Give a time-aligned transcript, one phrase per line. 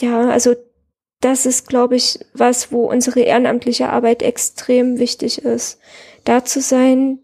[0.00, 0.54] ja, also
[1.20, 5.78] das ist, glaube ich, was, wo unsere ehrenamtliche Arbeit extrem wichtig ist.
[6.24, 7.20] Da zu sein,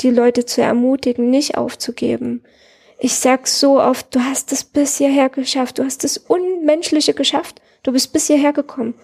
[0.00, 2.42] die Leute zu ermutigen, nicht aufzugeben.
[2.98, 7.60] Ich sag so oft, du hast es bis hierher geschafft, du hast das Unmenschliche geschafft,
[7.82, 8.94] du bist bis hierher gekommen.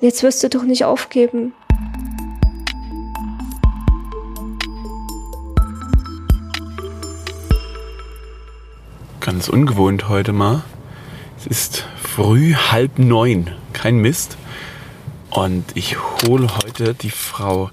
[0.00, 1.54] Jetzt wirst du doch nicht aufgeben.
[9.20, 10.64] Ganz ungewohnt heute mal.
[11.36, 11.84] Es ist
[12.18, 14.36] früh halb neun, kein Mist.
[15.30, 17.70] Und ich hole heute die Frau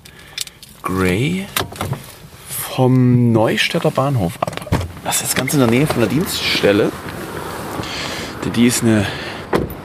[0.83, 1.47] Gray
[2.47, 4.69] vom Neustädter Bahnhof ab.
[5.03, 6.91] Das ist ganz in der Nähe von der Dienststelle.
[8.55, 9.07] Die ist eine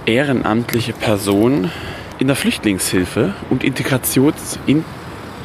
[0.04, 1.70] ehrenamtliche Person
[2.18, 4.84] in der Flüchtlingshilfe und Integrations, in,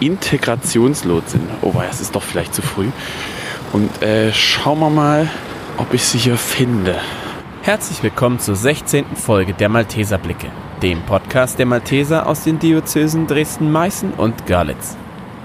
[0.02, 1.40] Integrationslotsin.
[1.62, 2.90] Oh, es ist doch vielleicht zu früh.
[3.72, 5.32] Und äh, schauen wir mal,
[5.78, 7.00] ob ich sie hier finde.
[7.66, 9.16] Herzlich willkommen zur 16.
[9.16, 10.52] Folge der Malteserblicke,
[10.84, 14.96] dem Podcast der Malteser aus den Diözesen Dresden, Meißen und Görlitz.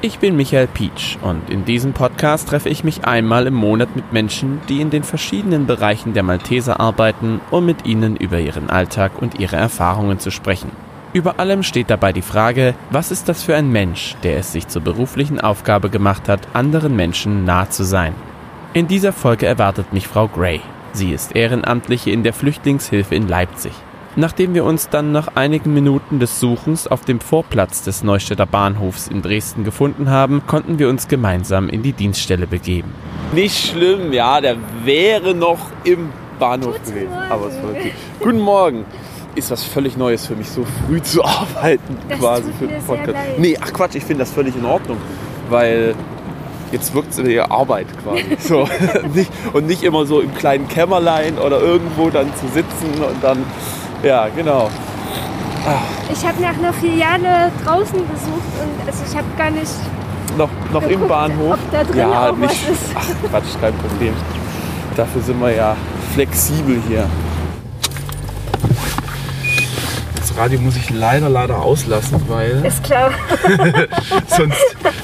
[0.03, 4.13] Ich bin Michael Pietsch und in diesem Podcast treffe ich mich einmal im Monat mit
[4.13, 9.13] Menschen, die in den verschiedenen Bereichen der Malteser arbeiten, um mit ihnen über ihren Alltag
[9.19, 10.73] und ihre Erfahrungen zu sprechen.
[11.15, 14.69] Über allem steht dabei die Frage, was ist das für ein Mensch, der es sich
[14.69, 18.13] zur beruflichen Aufgabe gemacht hat, anderen Menschen nah zu sein.
[18.75, 20.61] In dieser Folge erwartet mich Frau Gray,
[20.93, 23.73] Sie ist Ehrenamtliche in der Flüchtlingshilfe in Leipzig.
[24.17, 29.07] Nachdem wir uns dann nach einigen Minuten des Suchens auf dem Vorplatz des Neustädter Bahnhofs
[29.07, 32.93] in Dresden gefunden haben, konnten wir uns gemeinsam in die Dienststelle begeben.
[33.33, 36.09] Nicht schlimm, ja, der wäre noch im
[36.41, 37.11] Bahnhof Guten gewesen.
[37.13, 37.31] Morgen.
[37.31, 37.93] Aber es war okay.
[38.19, 38.85] Guten Morgen.
[39.37, 42.81] Ist was völlig Neues für mich, so früh zu arbeiten, Das quasi tut für den
[42.81, 43.13] sehr Podcast.
[43.29, 43.39] leid.
[43.39, 44.97] Nee, ach Quatsch, ich finde das völlig in Ordnung,
[45.49, 45.95] weil
[46.73, 48.25] jetzt wirkt es wie Arbeit quasi.
[48.41, 48.69] So,
[49.15, 53.45] nicht, und nicht immer so im kleinen Kämmerlein oder irgendwo dann zu sitzen und dann,
[54.03, 54.71] ja, genau.
[56.11, 59.71] Ich habe nach einer Filiale draußen gesucht und also ich habe gar nicht
[60.39, 61.59] Noch, noch im Geguckt, Bahnhof.
[61.71, 62.65] da drin ja, nicht.
[62.95, 64.15] Ach, Quatsch, kein Problem.
[64.97, 65.77] Dafür sind wir ja
[66.15, 67.07] flexibel hier.
[70.17, 73.11] Das Radio muss ich leider, leider auslassen, weil Ist klar.
[74.27, 74.57] sonst,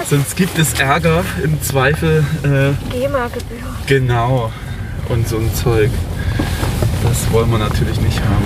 [0.09, 2.25] sonst gibt es Ärger im Zweifel.
[2.43, 3.59] Äh, GEMA-Gebühr.
[3.87, 4.51] genau.
[5.11, 5.91] Und so ein Zeug.
[7.03, 8.45] Das wollen wir natürlich nicht haben.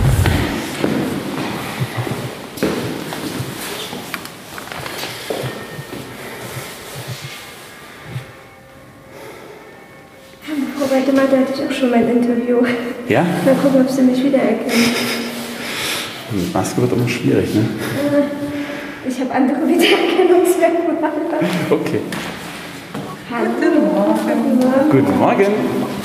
[10.91, 12.63] Warte mal, da hatte ich auch schon mein Interview.
[13.09, 13.23] Ja?
[13.45, 15.20] Mal gucken, ob sie mich wiedererkennen.
[16.33, 17.65] Mit Maske wird immer schwierig, ne?
[19.09, 21.15] Ich habe andere Wiedererkennungsmerkmale.
[21.71, 22.01] Okay.
[23.31, 23.51] Hallo.
[23.51, 24.87] Guten Morgen.
[24.91, 26.01] Guten Morgen.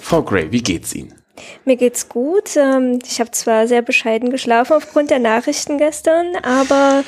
[0.00, 1.23] Frau Gray, wie geht's Ihnen?
[1.64, 2.56] Mir geht's gut.
[2.56, 7.04] Ähm, Ich habe zwar sehr bescheiden geschlafen aufgrund der Nachrichten gestern, aber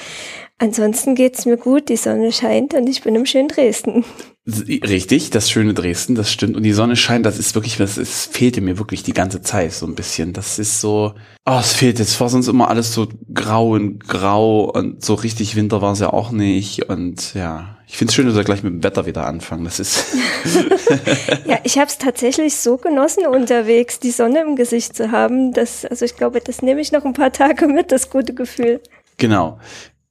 [0.58, 1.88] ansonsten geht's mir gut.
[1.88, 4.04] Die Sonne scheint und ich bin im schönen Dresden.
[4.46, 6.56] Richtig, das schöne Dresden, das stimmt.
[6.56, 9.72] Und die Sonne scheint, das ist wirklich, das ist, fehlte mir wirklich die ganze Zeit
[9.72, 10.32] so ein bisschen.
[10.32, 11.14] Das ist so,
[11.44, 12.20] oh, es fehlt jetzt.
[12.20, 16.12] War sonst immer alles so grau und grau und so richtig Winter war es ja
[16.12, 16.88] auch nicht.
[16.88, 19.64] Und ja, ich finde es schön, dass wir gleich mit dem Wetter wieder anfangen.
[19.64, 20.14] Das ist,
[21.44, 25.52] Ja, ich habe es tatsächlich so genossen, unterwegs die Sonne im Gesicht zu haben.
[25.52, 28.80] Das, also ich glaube, das nehme ich noch ein paar Tage mit, das gute Gefühl.
[29.16, 29.58] genau.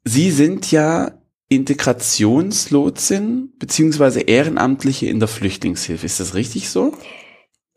[0.05, 1.11] Sie sind ja
[1.49, 6.05] Integrationslotsin beziehungsweise Ehrenamtliche in der Flüchtlingshilfe.
[6.05, 6.93] Ist das richtig so?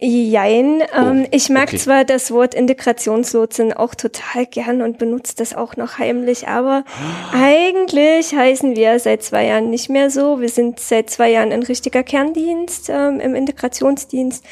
[0.01, 1.79] Jein, ähm, Oh, ich mag okay.
[1.79, 6.85] zwar das Wort Integrationslotsen auch total gern und benutze das auch noch heimlich, aber
[7.33, 10.41] eigentlich heißen wir seit zwei Jahren nicht mehr so.
[10.41, 14.45] Wir sind seit zwei Jahren ein richtiger Kerndienst ähm, im Integrationsdienst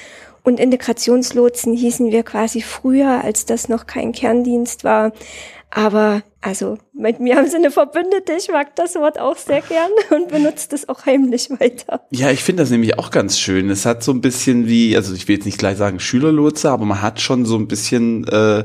[0.43, 5.13] und Integrationslotsen hießen wir quasi früher, als das noch kein Kerndienst war.
[5.77, 8.33] Aber also mit mir haben sie eine Verbündete.
[8.39, 12.01] Ich mag das Wort auch sehr gern und benutze das auch heimlich weiter.
[12.11, 13.69] Ja, ich finde das nämlich auch ganz schön.
[13.69, 16.87] Es hat so ein bisschen wie, also ich will jetzt nicht gleich sagen Schülerlotse, aber
[16.87, 18.65] man hat schon so ein bisschen äh,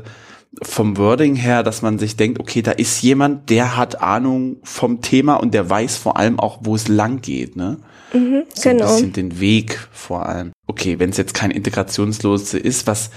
[0.62, 5.02] vom Wording her, dass man sich denkt, okay, da ist jemand, der hat Ahnung vom
[5.02, 7.76] Thema und der weiß vor allem auch, wo es lang geht, ne?
[8.12, 8.92] So ein genau.
[8.92, 10.52] bisschen den Weg vor allem.
[10.66, 13.10] Okay, wenn es jetzt kein Integrationslotse ist, was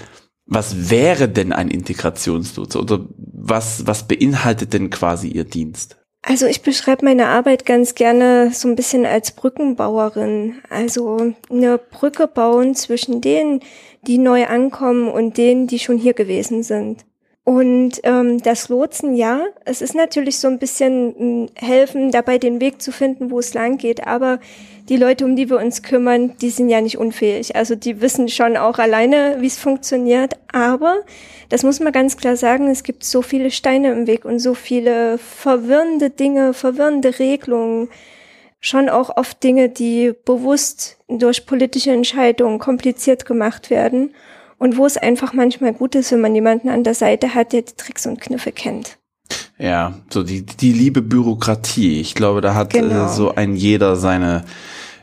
[0.46, 5.96] was wäre denn ein Integrationslotse oder was was beinhaltet denn quasi Ihr Dienst?
[6.22, 10.56] Also ich beschreibe meine Arbeit ganz gerne so ein bisschen als Brückenbauerin.
[10.70, 13.60] Also eine Brücke bauen zwischen denen,
[14.06, 17.04] die neu ankommen und denen, die schon hier gewesen sind.
[17.44, 22.60] Und ähm, das Lotsen, ja, es ist natürlich so ein bisschen hm, helfen, dabei den
[22.60, 24.04] Weg zu finden, wo es lang geht.
[24.04, 24.40] Aber
[24.88, 27.56] die Leute, um die wir uns kümmern, die sind ja nicht unfähig.
[27.56, 30.34] Also die wissen schon auch alleine, wie es funktioniert.
[30.52, 31.02] Aber
[31.48, 34.54] das muss man ganz klar sagen, es gibt so viele Steine im Weg und so
[34.54, 37.88] viele verwirrende Dinge, verwirrende Regelungen.
[38.60, 44.14] Schon auch oft Dinge, die bewusst durch politische Entscheidungen kompliziert gemacht werden
[44.58, 47.62] und wo es einfach manchmal gut ist, wenn man jemanden an der Seite hat, der
[47.62, 48.98] die Tricks und Kniffe kennt.
[49.58, 52.00] Ja, so die, die liebe Bürokratie.
[52.00, 53.06] Ich glaube, da hat genau.
[53.06, 54.44] äh, so ein jeder seine,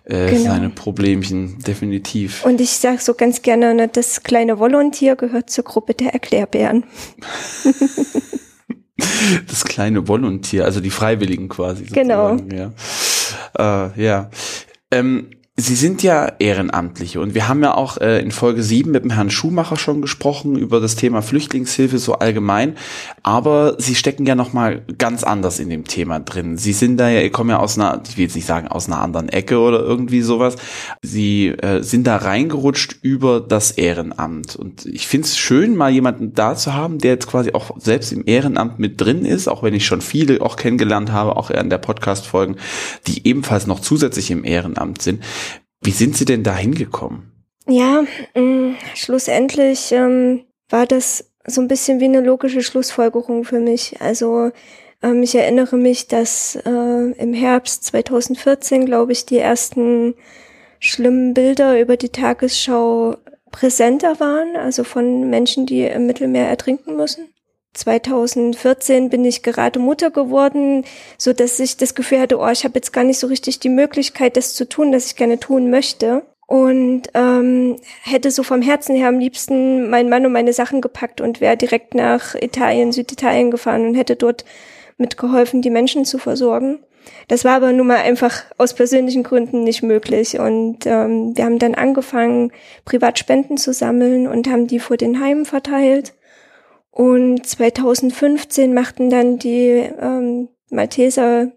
[0.06, 0.52] äh, genau.
[0.52, 2.46] seine Problemchen, definitiv.
[2.46, 6.84] Und ich sage so ganz gerne, ne, das kleine Volontier gehört zur Gruppe der Erklärbären.
[9.48, 11.86] das kleine Volontier, also die Freiwilligen quasi.
[11.86, 12.38] Genau.
[12.52, 12.74] Ja.
[13.58, 14.30] Äh, ja.
[14.92, 19.04] Ähm, Sie sind ja Ehrenamtliche und wir haben ja auch äh, in Folge 7 mit
[19.04, 22.76] dem Herrn Schumacher schon gesprochen über das Thema Flüchtlingshilfe so allgemein,
[23.22, 26.58] aber Sie stecken ja noch mal ganz anders in dem Thema drin.
[26.58, 29.00] Sie sind da ja, kommen ja aus einer, ich will jetzt nicht sagen aus einer
[29.00, 30.56] anderen Ecke oder irgendwie sowas.
[31.04, 36.34] Sie äh, sind da reingerutscht über das Ehrenamt und ich finde es schön, mal jemanden
[36.34, 39.76] da zu haben, der jetzt quasi auch selbst im Ehrenamt mit drin ist, auch wenn
[39.76, 42.56] ich schon viele auch kennengelernt habe, auch in der Podcast-Folgen,
[43.06, 45.22] die ebenfalls noch zusätzlich im Ehrenamt sind.
[45.84, 47.32] Wie sind Sie denn da hingekommen?
[47.68, 48.04] Ja,
[48.36, 54.02] mh, mm, schlussendlich ähm, war das so ein bisschen wie eine logische Schlussfolgerung für mich.
[54.02, 54.52] Also
[55.02, 60.16] ähm, ich erinnere mich, dass äh, im Herbst 2014, glaube ich, die ersten
[60.80, 63.18] schlimmen Bilder über die Tagesschau
[63.52, 67.33] präsenter waren, also von Menschen, die im Mittelmeer ertrinken müssen.
[67.74, 70.86] 2014 bin ich gerade Mutter geworden,
[71.18, 73.70] so dass ich das Gefühl hatte, oh, ich habe jetzt gar nicht so richtig die
[73.70, 76.24] Möglichkeit, das zu tun, das ich gerne tun möchte.
[76.46, 81.20] Und ähm, hätte so vom Herzen her am liebsten meinen Mann und meine Sachen gepackt
[81.20, 84.46] und wäre direkt nach Italien, Süditalien gefahren und hätte dort
[84.98, 86.80] mitgeholfen, die Menschen zu versorgen.
[87.28, 90.40] Das war aber nun mal einfach aus persönlichen Gründen nicht möglich.
[90.40, 92.52] Und ähm, wir haben dann angefangen,
[92.86, 96.14] Privatspenden zu sammeln und haben die vor den Heimen verteilt.
[96.94, 101.51] Und 2015 machten dann die ähm, Malteser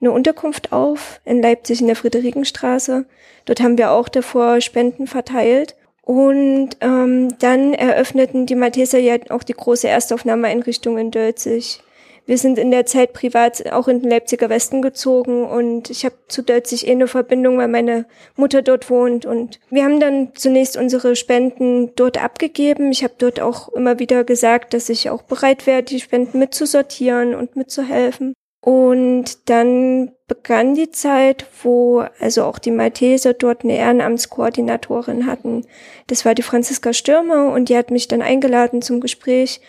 [0.00, 3.06] eine Unterkunft auf in Leipzig in der Friederikenstraße.
[3.44, 5.76] Dort haben wir auch davor Spenden verteilt.
[6.02, 11.80] Und ähm, dann eröffneten die Malteser ja auch die große Erstaufnahmeeinrichtung in Dölzig.
[12.24, 16.14] Wir sind in der Zeit privat auch in den Leipziger Westen gezogen und ich habe
[16.28, 19.26] zu Dölzig eh eine Verbindung, weil meine Mutter dort wohnt.
[19.26, 22.92] Und wir haben dann zunächst unsere Spenden dort abgegeben.
[22.92, 27.34] Ich habe dort auch immer wieder gesagt, dass ich auch bereit wäre, die Spenden mitzusortieren
[27.34, 28.34] und mitzuhelfen.
[28.64, 35.66] Und dann begann die Zeit, wo also auch die Malteser dort eine Ehrenamtskoordinatorin hatten.
[36.06, 39.60] Das war die Franziska Stürmer und die hat mich dann eingeladen zum Gespräch.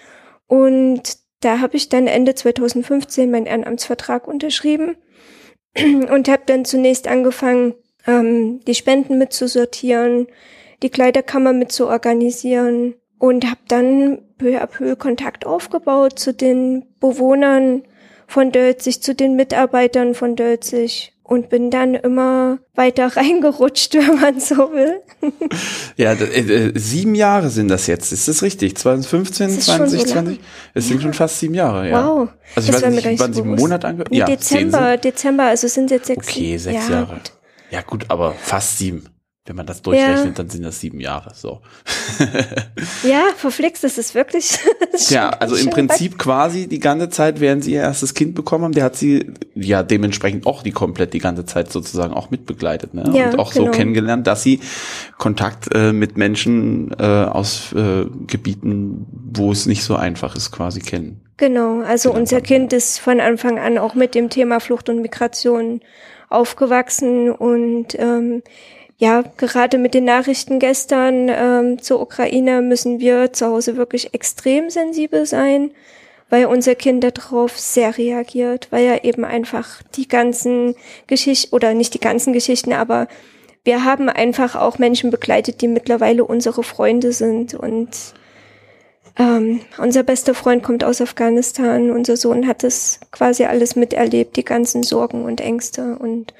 [0.46, 4.95] Und da habe ich dann Ende 2015 meinen Ehrenamtsvertrag unterschrieben
[5.78, 7.74] und habe dann zunächst angefangen,
[8.07, 10.28] ähm, die Spenden mitzusortieren,
[10.81, 17.84] die Kleiderkammer mitzuorganisieren und habe dann peu à peu Kontakt aufgebaut zu den Bewohnern.
[18.25, 24.40] Von Dölzig, zu den Mitarbeitern von Dölzig und bin dann immer weiter reingerutscht, wenn man
[24.40, 25.02] so will.
[25.96, 28.12] ja, äh, äh, sieben Jahre sind das jetzt.
[28.12, 28.78] Ist das richtig?
[28.78, 30.40] 2015, 2020?
[30.74, 32.06] Es sind schon fast sieben Jahre, ja.
[32.06, 32.30] Wow.
[32.56, 34.12] Also ich das weiß nicht, wann Sie im Monat angehört?
[34.12, 36.28] Nee, ja, Dezember, Dezember, also sind jetzt sechs.
[36.28, 37.21] Okay, sechs ja, Jahre.
[37.71, 39.13] Ja gut, aber fast sieben.
[39.45, 40.31] Wenn man das durchrechnet, ja.
[40.31, 41.33] dann sind das sieben Jahre.
[41.35, 41.59] So.
[43.04, 44.57] ja, verflixt, das ist wirklich.
[45.09, 48.71] ja, also im Prinzip quasi die ganze Zeit, während sie ihr erstes Kind bekommen haben,
[48.71, 53.04] der hat sie ja dementsprechend auch die komplett die ganze Zeit sozusagen auch mitbegleitet, ne?
[53.14, 53.66] Ja, und auch genau.
[53.66, 54.62] so kennengelernt, dass sie
[55.18, 60.80] Kontakt äh, mit Menschen äh, aus äh, Gebieten, wo es nicht so einfach ist, quasi
[60.80, 61.19] kennen.
[61.35, 65.81] Genau, also unser Kind ist von Anfang an auch mit dem Thema Flucht und Migration
[66.30, 68.42] aufgewachsen und ähm,
[69.04, 74.69] ja, gerade mit den Nachrichten gestern ähm, zur Ukraine müssen wir zu Hause wirklich extrem
[74.69, 75.72] sensibel sein,
[76.30, 81.94] weil unser Kind darauf sehr reagiert, weil er eben einfach die ganzen Geschichten, oder nicht
[81.94, 83.10] die ganzen Geschichten, aber
[83.66, 87.90] wir haben einfach auch Menschen begleitet, die mittlerweile unsere Freunde sind und
[89.19, 91.92] ähm, unser bester Freund kommt aus Afghanistan.
[91.92, 96.33] Unser Sohn hat das quasi alles miterlebt, die ganzen Sorgen und Ängste und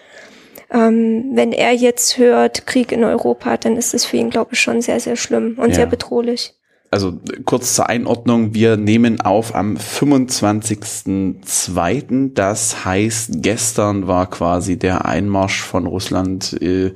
[0.74, 4.60] ähm, wenn er jetzt hört, Krieg in Europa, dann ist es für ihn, glaube ich,
[4.60, 5.76] schon sehr, sehr schlimm und ja.
[5.76, 6.56] sehr bedrohlich.
[6.94, 12.36] also kurz zur Einordnung, wir nehmen auf am 25.02.
[12.36, 16.94] Das heißt, gestern war quasi der Einmarsch von Russland äh,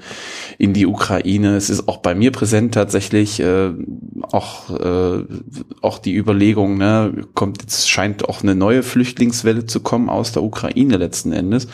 [0.60, 1.56] in die Ukraine.
[1.56, 3.72] Es ist auch bei mir präsent tatsächlich äh,
[4.32, 5.24] auch, äh,
[5.82, 10.44] auch die Überlegung, ne, kommt jetzt scheint auch eine neue Flüchtlingswelle zu kommen aus der
[10.44, 11.68] Ukraine letzten Endes.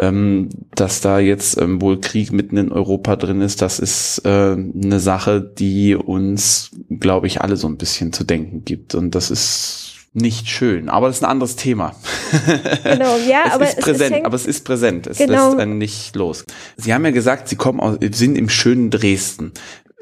[0.00, 4.52] Ähm, dass da jetzt ähm, wohl Krieg mitten in Europa drin ist, das ist äh,
[4.56, 8.94] eine Sache, die uns, glaube ich, alle so ein bisschen zu denken gibt.
[8.94, 11.94] Und das ist nicht schön, aber das ist ein anderes Thema.
[12.82, 15.06] Genau, ja, es aber ist es, präsent, es aber es ist präsent.
[15.06, 15.48] Es Genau.
[15.50, 16.44] lässt einen nicht los.
[16.76, 19.52] Sie haben ja gesagt, Sie kommen aus, sind im schönen Dresden.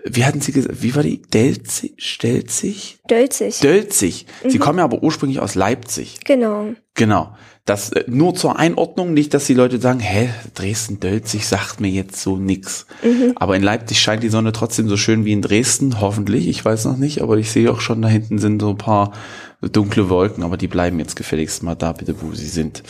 [0.04, 0.80] Wie hatten Sie gesagt?
[0.82, 1.20] Wie war die?
[1.22, 1.94] Delzig?
[1.98, 3.00] Stelzig?
[3.10, 3.58] Dölzig.
[3.60, 4.26] Dölzig.
[4.44, 4.50] Mhm.
[4.50, 6.20] Sie kommen ja aber ursprünglich aus Leipzig.
[6.24, 6.74] genau.
[6.94, 7.34] Genau.
[7.68, 11.90] Das äh, nur zur Einordnung, nicht, dass die Leute sagen, hä, Dresden, Dölzig sagt mir
[11.90, 12.86] jetzt so nix.
[13.02, 13.32] Mhm.
[13.36, 16.48] Aber in Leipzig scheint die Sonne trotzdem so schön wie in Dresden, hoffentlich.
[16.48, 19.12] Ich weiß noch nicht, aber ich sehe auch schon, da hinten sind so ein paar
[19.60, 22.82] dunkle Wolken, aber die bleiben jetzt gefälligst mal da, bitte, wo sie sind.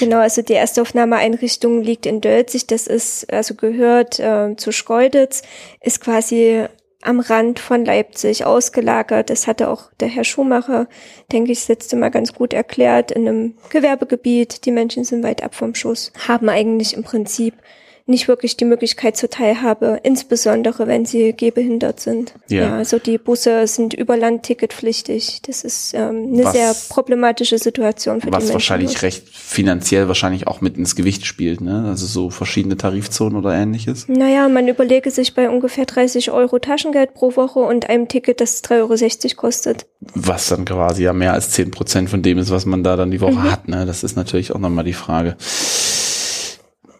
[0.00, 5.42] Genau, also die erste Aufnahmeeinrichtung liegt in Dölzig, das ist, also gehört äh, zu Schkeuditz,
[5.80, 6.64] ist quasi
[7.06, 9.30] am Rand von Leipzig ausgelagert.
[9.30, 10.88] Das hatte auch der Herr Schumacher,
[11.32, 14.64] denke ich, letzte Mal ganz gut erklärt, in einem Gewerbegebiet.
[14.66, 17.54] Die Menschen sind weit ab vom Schuss, haben eigentlich im Prinzip
[18.08, 22.34] nicht wirklich die Möglichkeit zur Teilhabe, insbesondere wenn sie gehbehindert sind.
[22.48, 22.76] Ja.
[22.76, 25.42] also die Busse sind über Land ticketpflichtig.
[25.46, 28.52] Das ist ähm, eine Was- sehr problematische Situation für die Was Menschen.
[28.54, 29.02] wahrscheinlich dort.
[29.02, 31.86] recht finanziell wahrscheinlich auch mit ins Gewicht spielt, ne?
[31.88, 34.06] Also so verschiedene Tarifzonen oder ähnliches.
[34.08, 38.62] Naja, man überlege sich bei ungefähr 30 Euro Taschengeld pro Woche und einem Ticket, das
[38.62, 39.86] 3,60 Euro kostet.
[40.14, 43.10] Was dann quasi ja mehr als zehn Prozent von dem ist, was man da dann
[43.10, 43.50] die Woche Mhm.
[43.50, 43.84] hat, ne?
[43.84, 45.36] Das ist natürlich auch nochmal die Frage.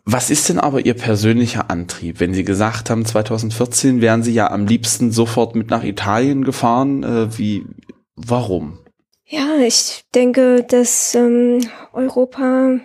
[0.09, 2.21] Was ist denn aber Ihr persönlicher Antrieb?
[2.21, 7.03] Wenn Sie gesagt haben, 2014 wären Sie ja am liebsten sofort mit nach Italien gefahren,
[7.03, 7.67] äh, wie,
[8.15, 8.79] warum?
[9.25, 11.59] Ja, ich denke, dass ähm,
[11.93, 12.79] Europa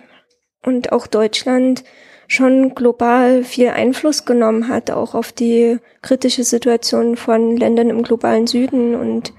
[0.64, 1.84] und auch Deutschland
[2.26, 8.48] schon global viel Einfluss genommen hat, auch auf die kritische Situation von Ländern im globalen
[8.48, 8.96] Süden.
[8.96, 9.32] Und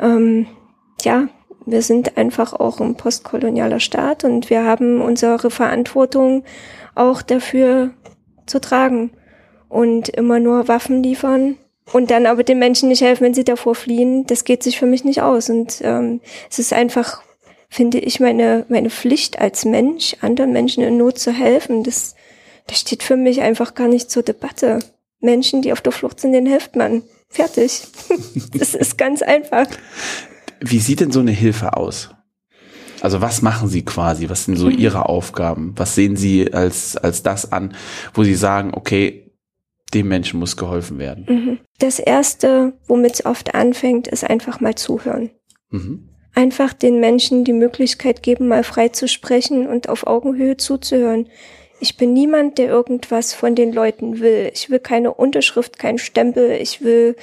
[0.00, 0.46] ähm,
[1.02, 1.28] ja,
[1.66, 6.44] wir sind einfach auch ein postkolonialer Staat und wir haben unsere Verantwortung
[6.94, 7.90] auch dafür
[8.46, 9.12] zu tragen
[9.68, 11.56] und immer nur Waffen liefern
[11.92, 14.86] und dann aber den Menschen nicht helfen, wenn sie davor fliehen, das geht sich für
[14.86, 15.50] mich nicht aus.
[15.50, 16.20] Und ähm,
[16.50, 17.22] es ist einfach,
[17.68, 21.82] finde ich, meine, meine Pflicht als Mensch, anderen Menschen in Not zu helfen.
[21.82, 22.14] Das,
[22.66, 24.78] das steht für mich einfach gar nicht zur Debatte.
[25.20, 27.02] Menschen, die auf der Flucht sind, denen hilft man.
[27.28, 27.82] Fertig.
[28.58, 29.66] das ist ganz einfach.
[30.60, 32.10] Wie sieht denn so eine Hilfe aus?
[33.02, 34.30] Also was machen Sie quasi?
[34.30, 34.78] Was sind so Mhm.
[34.78, 35.72] Ihre Aufgaben?
[35.76, 37.74] Was sehen Sie als, als das an,
[38.14, 39.32] wo Sie sagen, okay,
[39.92, 41.26] dem Menschen muss geholfen werden?
[41.28, 41.58] Mhm.
[41.80, 45.30] Das Erste, womit es oft anfängt, ist einfach mal zuhören.
[45.70, 46.10] Mhm.
[46.34, 51.26] Einfach den Menschen die Möglichkeit geben, mal frei zu sprechen und auf Augenhöhe zuzuhören.
[51.80, 54.48] Ich bin niemand, der irgendwas von den Leuten will.
[54.54, 56.52] Ich will keine Unterschrift, keinen Stempel.
[56.52, 57.16] Ich will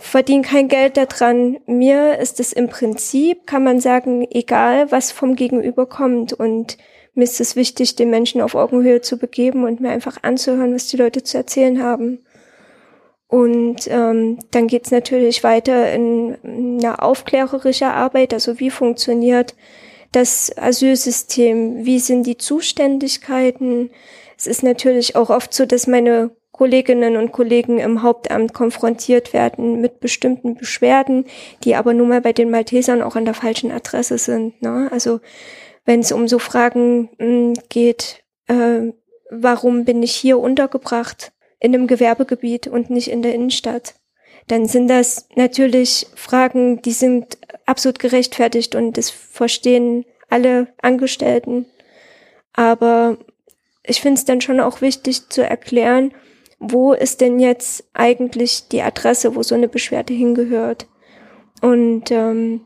[0.00, 1.58] verdiene kein Geld daran.
[1.66, 6.32] Mir ist es im Prinzip, kann man sagen, egal, was vom Gegenüber kommt.
[6.32, 6.78] Und
[7.14, 10.88] mir ist es wichtig, den Menschen auf Augenhöhe zu begeben und mir einfach anzuhören, was
[10.88, 12.24] die Leute zu erzählen haben.
[13.26, 19.54] Und ähm, dann geht's natürlich weiter in eine aufklärerische Arbeit, also wie funktioniert
[20.12, 23.90] das Asylsystem, wie sind die Zuständigkeiten.
[24.38, 29.80] Es ist natürlich auch oft so, dass meine Kolleginnen und Kollegen im Hauptamt konfrontiert werden
[29.80, 31.24] mit bestimmten Beschwerden,
[31.62, 34.60] die aber nun mal bei den Maltesern auch an der falschen Adresse sind.
[34.60, 34.88] Ne?
[34.90, 35.20] Also
[35.84, 38.92] wenn es um so Fragen mh, geht, äh,
[39.30, 43.94] warum bin ich hier untergebracht in einem Gewerbegebiet und nicht in der Innenstadt,
[44.48, 51.66] dann sind das natürlich Fragen, die sind absolut gerechtfertigt und das verstehen alle Angestellten.
[52.52, 53.16] Aber
[53.84, 56.12] ich finde es dann schon auch wichtig zu erklären,
[56.58, 60.86] wo ist denn jetzt eigentlich die Adresse, wo so eine Beschwerde hingehört.
[61.62, 62.62] Und ähm,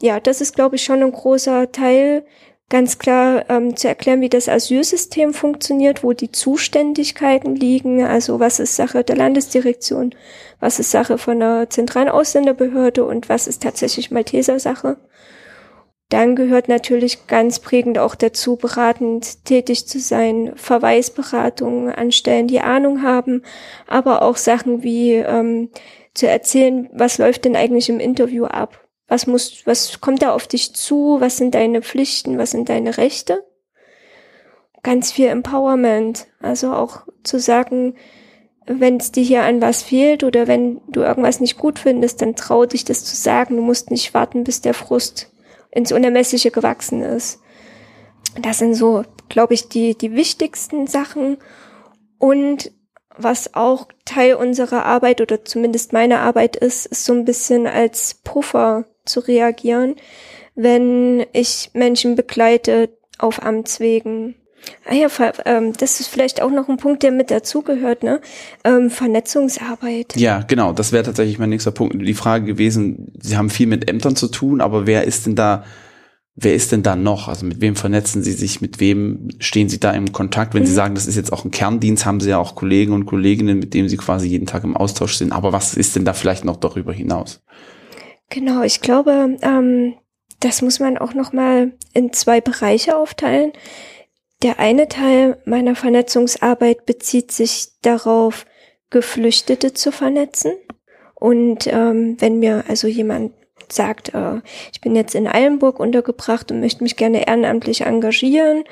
[0.00, 2.24] ja, das ist, glaube ich, schon ein großer Teil,
[2.70, 8.58] ganz klar ähm, zu erklären, wie das Asylsystem funktioniert, wo die Zuständigkeiten liegen, also was
[8.58, 10.14] ist Sache der Landesdirektion,
[10.60, 14.96] was ist Sache von der zentralen Ausländerbehörde und was ist tatsächlich Malteser Sache.
[16.10, 23.02] Dann gehört natürlich ganz prägend auch dazu, beratend tätig zu sein, Verweisberatungen anstellen, die Ahnung
[23.02, 23.42] haben,
[23.86, 25.70] aber auch Sachen wie ähm,
[26.12, 28.80] zu erzählen, was läuft denn eigentlich im Interview ab?
[29.08, 31.16] Was muss, was kommt da auf dich zu?
[31.20, 32.38] Was sind deine Pflichten?
[32.38, 33.44] Was sind deine Rechte?
[34.82, 36.26] Ganz viel Empowerment.
[36.40, 37.96] Also auch zu sagen,
[38.66, 42.34] wenn es dir hier an was fehlt oder wenn du irgendwas nicht gut findest, dann
[42.34, 43.56] trau dich das zu sagen.
[43.56, 45.30] Du musst nicht warten, bis der Frust
[45.74, 47.40] ins Unermessliche gewachsen ist.
[48.40, 51.38] Das sind so, glaube ich, die, die wichtigsten Sachen.
[52.18, 52.72] Und
[53.16, 58.14] was auch Teil unserer Arbeit oder zumindest meiner Arbeit ist, ist so ein bisschen als
[58.24, 59.96] Puffer zu reagieren,
[60.54, 64.36] wenn ich Menschen begleite auf Amtswegen
[64.86, 65.08] Ah ja,
[65.46, 68.20] ähm, das ist vielleicht auch noch ein Punkt, der mit dazugehört, ne?
[68.64, 70.14] Ähm, Vernetzungsarbeit.
[70.16, 71.96] Ja, genau, das wäre tatsächlich mein nächster Punkt.
[71.98, 75.64] Die Frage gewesen, Sie haben viel mit Ämtern zu tun, aber wer ist denn da,
[76.34, 77.28] wer ist denn da noch?
[77.28, 80.52] Also mit wem vernetzen Sie sich, mit wem stehen Sie da im Kontakt?
[80.52, 80.66] Wenn mhm.
[80.66, 83.58] Sie sagen, das ist jetzt auch ein Kerndienst, haben Sie ja auch Kollegen und Kolleginnen,
[83.58, 85.32] mit denen Sie quasi jeden Tag im Austausch sind.
[85.32, 87.42] Aber was ist denn da vielleicht noch darüber hinaus?
[88.28, 89.94] Genau, ich glaube, ähm,
[90.40, 93.52] das muss man auch noch mal in zwei Bereiche aufteilen.
[94.44, 98.44] Der eine Teil meiner Vernetzungsarbeit bezieht sich darauf,
[98.90, 100.52] Geflüchtete zu vernetzen.
[101.14, 103.32] Und ähm, wenn mir also jemand
[103.70, 108.64] sagt, äh, ich bin jetzt in Eilenburg untergebracht und möchte mich gerne ehrenamtlich engagieren,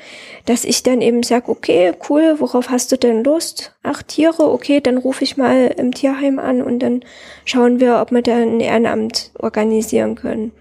[0.45, 3.75] dass ich dann eben sage, okay, cool, worauf hast du denn Lust?
[3.81, 7.03] Ach, Tiere, okay, dann rufe ich mal im Tierheim an und dann
[7.45, 10.51] schauen wir, ob wir da ein Ehrenamt organisieren können.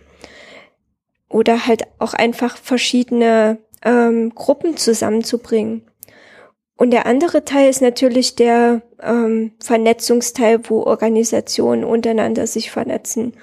[1.28, 5.82] Oder halt auch einfach verschiedene ähm, Gruppen zusammenzubringen.
[6.76, 13.34] Und der andere Teil ist natürlich der ähm, Vernetzungsteil, wo Organisationen untereinander sich vernetzen.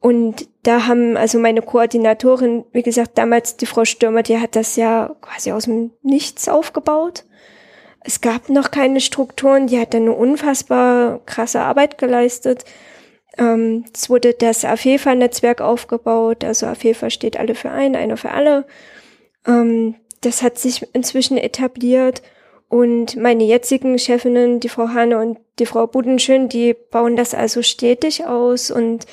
[0.00, 4.74] Und da haben also meine Koordinatorin, wie gesagt, damals die Frau Stürmer, die hat das
[4.74, 7.24] ja quasi aus dem Nichts aufgebaut.
[8.00, 12.64] Es gab noch keine Strukturen, die hat dann eine unfassbar krasse Arbeit geleistet.
[13.38, 18.66] Ähm, es wurde das AFEFA-Netzwerk aufgebaut, also AFEFA steht alle für ein, einer für alle.
[19.46, 22.22] Ähm, das hat sich inzwischen etabliert
[22.68, 27.60] und meine jetzigen Chefinnen, die Frau Hane und die Frau Budenschön, die bauen das also
[27.60, 29.06] stetig aus und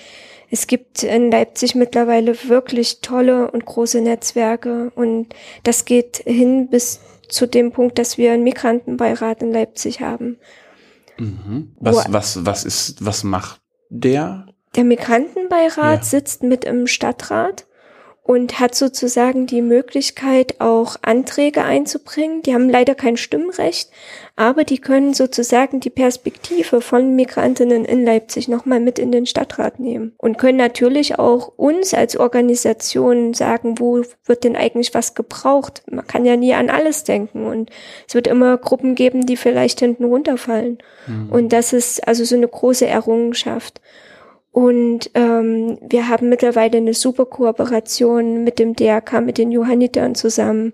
[0.49, 5.27] es gibt in Leipzig mittlerweile wirklich tolle und große Netzwerke und
[5.63, 10.37] das geht hin bis zu dem Punkt, dass wir einen Migrantenbeirat in Leipzig haben.
[11.17, 11.75] Mhm.
[11.79, 14.47] Was, was, was ist, was macht der?
[14.75, 16.03] Der Migrantenbeirat ja.
[16.03, 17.67] sitzt mit im Stadtrat
[18.23, 22.43] und hat sozusagen die Möglichkeit, auch Anträge einzubringen.
[22.43, 23.89] Die haben leider kein Stimmrecht,
[24.35, 29.79] aber die können sozusagen die Perspektive von Migrantinnen in Leipzig nochmal mit in den Stadtrat
[29.79, 35.81] nehmen und können natürlich auch uns als Organisation sagen, wo wird denn eigentlich was gebraucht.
[35.89, 37.71] Man kann ja nie an alles denken und
[38.07, 40.77] es wird immer Gruppen geben, die vielleicht hinten runterfallen.
[41.07, 41.29] Mhm.
[41.29, 43.81] Und das ist also so eine große Errungenschaft.
[44.59, 50.73] Und ähm, wir haben mittlerweile eine super Kooperation mit dem DRK, mit den Johannitern zusammen,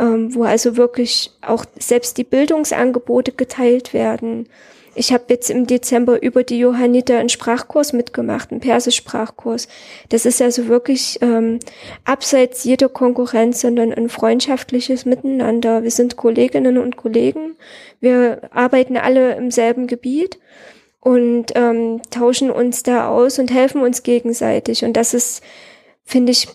[0.00, 4.48] ähm, wo also wirklich auch selbst die Bildungsangebote geteilt werden.
[4.96, 9.68] Ich habe jetzt im Dezember über die Johanniter einen Sprachkurs mitgemacht, einen Persisch-Sprachkurs.
[10.08, 11.60] Das ist also wirklich ähm,
[12.04, 15.84] abseits jeder Konkurrenz, sondern ein freundschaftliches Miteinander.
[15.84, 17.54] Wir sind Kolleginnen und Kollegen.
[18.00, 20.40] Wir arbeiten alle im selben Gebiet
[21.02, 24.84] und ähm, tauschen uns da aus und helfen uns gegenseitig.
[24.84, 25.42] Und das ist,
[26.04, 26.46] finde ich,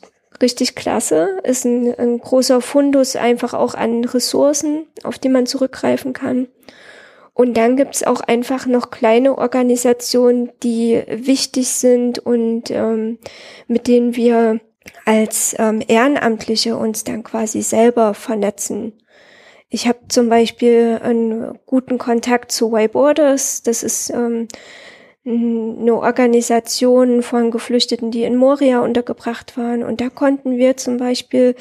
[0.42, 1.40] richtig klasse.
[1.44, 6.48] Ist ein, ein großer Fundus einfach auch an Ressourcen, auf die man zurückgreifen kann.
[7.34, 13.20] Und dann gibt's auch einfach noch kleine Organisationen, die wichtig sind und ähm,
[13.68, 14.62] mit denen wir
[15.06, 18.94] als ähm, Ehrenamtliche uns dann quasi selber vernetzen.
[19.70, 23.64] Ich habe zum Beispiel einen guten Kontakt zu Y Borders.
[23.64, 24.48] Das ist ähm,
[25.26, 29.84] eine Organisation von Geflüchteten, die in Moria untergebracht waren.
[29.84, 31.56] Und da konnten wir zum Beispiel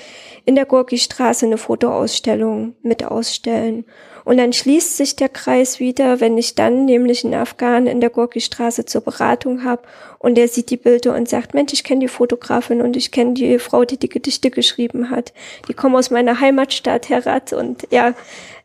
[0.45, 3.85] in der Gorki-Straße eine Fotoausstellung mit ausstellen.
[4.27, 8.11] Und dann schließt sich der Kreis wieder, wenn ich dann nämlich einen Afghanen in der
[8.11, 9.83] Gorki-Straße zur Beratung habe
[10.19, 13.35] und der sieht die Bilder und sagt, Mensch, ich kenne die Fotografin und ich kenne
[13.35, 15.33] die Frau, die die Gedichte geschrieben hat.
[15.69, 18.15] Die kommen aus meiner Heimatstadt Herat und ja,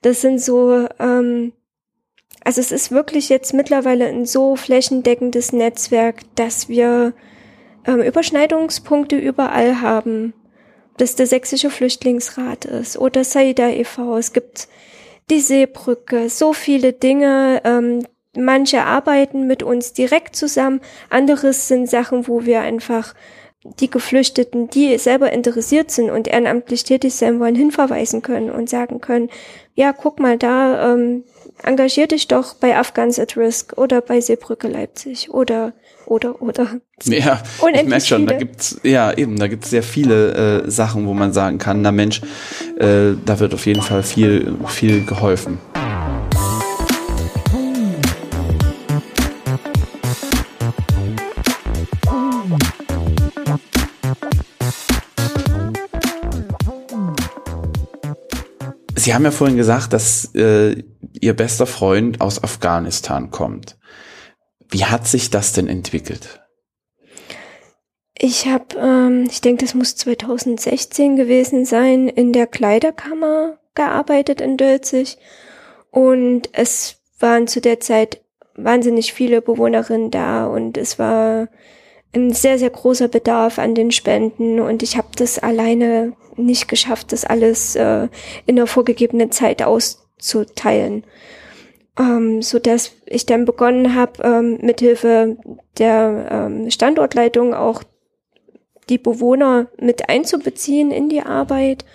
[0.02, 1.54] das sind so, ähm,
[2.44, 7.14] also es ist wirklich jetzt mittlerweile ein so flächendeckendes Netzwerk, dass wir
[7.86, 10.34] ähm, Überschneidungspunkte überall haben.
[10.98, 14.18] Dass der Sächsische Flüchtlingsrat ist oder Saida e.V.
[14.18, 14.68] Es gibt
[15.32, 17.62] die Seebrücke, so viele Dinge.
[17.64, 23.16] Ähm, manche arbeiten mit uns direkt zusammen, anderes sind Sachen, wo wir einfach
[23.64, 29.02] die Geflüchteten, die selber interessiert sind und ehrenamtlich tätig sein wollen, hinverweisen können und sagen
[29.02, 29.30] können,
[29.76, 31.24] ja, guck mal da, ähm,
[31.64, 35.74] engagier dich doch bei Afghans at Risk oder bei Seebrücke Leipzig oder
[36.06, 36.68] oder, oder.
[37.04, 37.42] Ja,
[37.74, 38.32] ich merke schon, viele.
[38.32, 41.92] da gibt's, ja, eben, da gibt's sehr viele äh, Sachen, wo man sagen kann, na
[41.92, 42.22] Mensch,
[42.78, 45.60] äh, da wird auf jeden Fall viel, viel geholfen.
[58.96, 60.84] Sie haben ja vorhin gesagt, dass äh,
[61.20, 63.76] Ihr bester Freund aus Afghanistan kommt.
[64.72, 66.42] Wie hat sich das denn entwickelt?
[68.18, 74.58] Ich habe, ähm, ich denke, das muss 2016 gewesen sein, in der Kleiderkammer gearbeitet in
[74.58, 75.18] Dölzig.
[75.90, 78.22] Und es waren zu der Zeit
[78.56, 81.48] wahnsinnig viele Bewohnerinnen da und es war
[82.14, 87.12] ein sehr, sehr großer Bedarf an den Spenden und ich habe das alleine nicht geschafft,
[87.12, 88.08] das alles äh,
[88.46, 91.06] in der vorgegebenen Zeit auszuteilen.
[92.00, 95.38] Ähm, so dass ich dann begonnen habe, ähm, mithilfe
[95.78, 97.84] der ähm, Standortleitung auch
[98.90, 101.86] die Bewohner mit einzubeziehen in die Arbeit.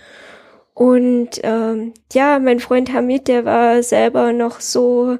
[0.74, 5.18] Und ähm, ja, mein Freund Hamid, der war selber noch so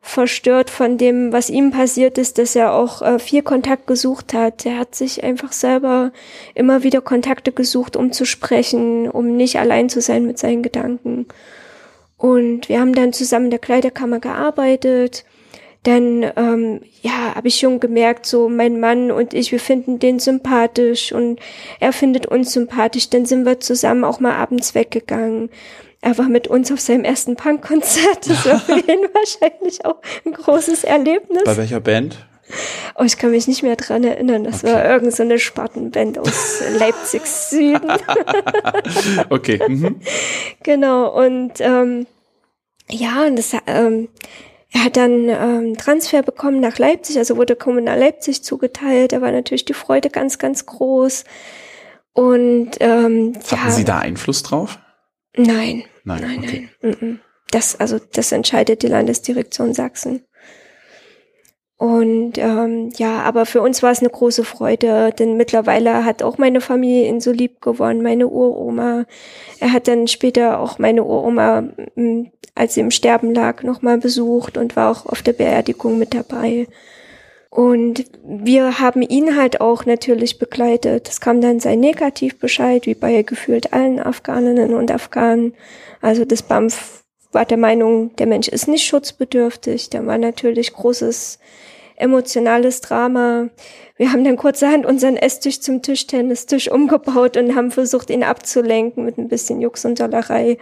[0.00, 4.64] verstört von dem, was ihm passiert ist, dass er auch äh, viel Kontakt gesucht hat.
[4.64, 6.12] Er hat sich einfach selber
[6.54, 11.26] immer wieder Kontakte gesucht, um zu sprechen, um nicht allein zu sein mit seinen Gedanken.
[12.18, 15.24] Und wir haben dann zusammen in der Kleiderkammer gearbeitet.
[15.84, 20.18] Dann, ähm, ja, habe ich schon gemerkt, so mein Mann und ich, wir finden den
[20.18, 21.38] sympathisch und
[21.78, 23.08] er findet uns sympathisch.
[23.08, 25.48] Dann sind wir zusammen auch mal abends weggegangen.
[26.00, 28.28] Er war mit uns auf seinem ersten Punkkonzert.
[28.28, 31.44] Das war für ihn wahrscheinlich auch ein großes Erlebnis.
[31.44, 32.26] Bei welcher Band?
[32.96, 34.44] Oh, ich kann mich nicht mehr dran erinnern.
[34.44, 34.72] Das okay.
[34.72, 37.90] war irgendeine so eine Spartenband aus Leipzigs Süden.
[39.30, 39.60] okay.
[39.66, 40.00] Mhm.
[40.62, 41.14] Genau.
[41.16, 42.06] Und ähm,
[42.90, 44.08] ja, und das, ähm,
[44.72, 49.12] er hat dann ähm, Transfer bekommen nach Leipzig, also wurde Kommunal Leipzig zugeteilt.
[49.12, 51.24] Da war natürlich die Freude ganz, ganz groß.
[52.12, 54.78] Und ähm, hatten ja, Sie da Einfluss drauf?
[55.36, 55.84] Nein.
[56.04, 56.68] Nein, nein, okay.
[56.82, 57.20] nein.
[57.50, 60.24] Das, also das entscheidet die Landesdirektion Sachsen.
[61.78, 66.36] Und ähm, ja, aber für uns war es eine große Freude, denn mittlerweile hat auch
[66.36, 69.04] meine Familie ihn so lieb gewonnen, meine Uroma.
[69.60, 71.68] Er hat dann später auch meine Uroma,
[72.56, 76.66] als sie im Sterben lag, nochmal besucht und war auch auf der Beerdigung mit dabei.
[77.48, 81.08] Und wir haben ihn halt auch natürlich begleitet.
[81.08, 85.54] Es kam dann sein Negativbescheid, wie bei gefühlt allen Afghaninnen und Afghanen.
[86.00, 89.90] Also das BAMF war der Meinung, der Mensch ist nicht schutzbedürftig.
[89.90, 91.38] Da war natürlich großes
[91.98, 93.48] emotionales Drama.
[93.96, 99.18] Wir haben dann kurzerhand unseren Esstisch zum Tischtennistisch umgebaut und haben versucht, ihn abzulenken mit
[99.18, 100.58] ein bisschen Jux und Dollerei.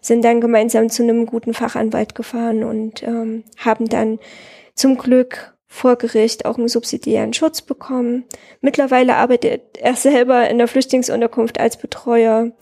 [0.00, 4.18] Sind dann gemeinsam zu einem guten Fachanwalt gefahren und ähm, haben dann
[4.74, 8.24] zum Glück vor Gericht auch einen subsidiären Schutz bekommen.
[8.60, 12.52] Mittlerweile arbeitet er selber in der Flüchtlingsunterkunft als Betreuer.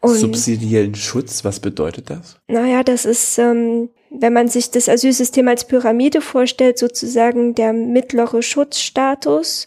[0.00, 2.38] Und, subsidiären Schutz, was bedeutet das?
[2.48, 8.42] Naja, das ist, ähm, wenn man sich das Asylsystem als Pyramide vorstellt, sozusagen der mittlere
[8.42, 9.66] Schutzstatus.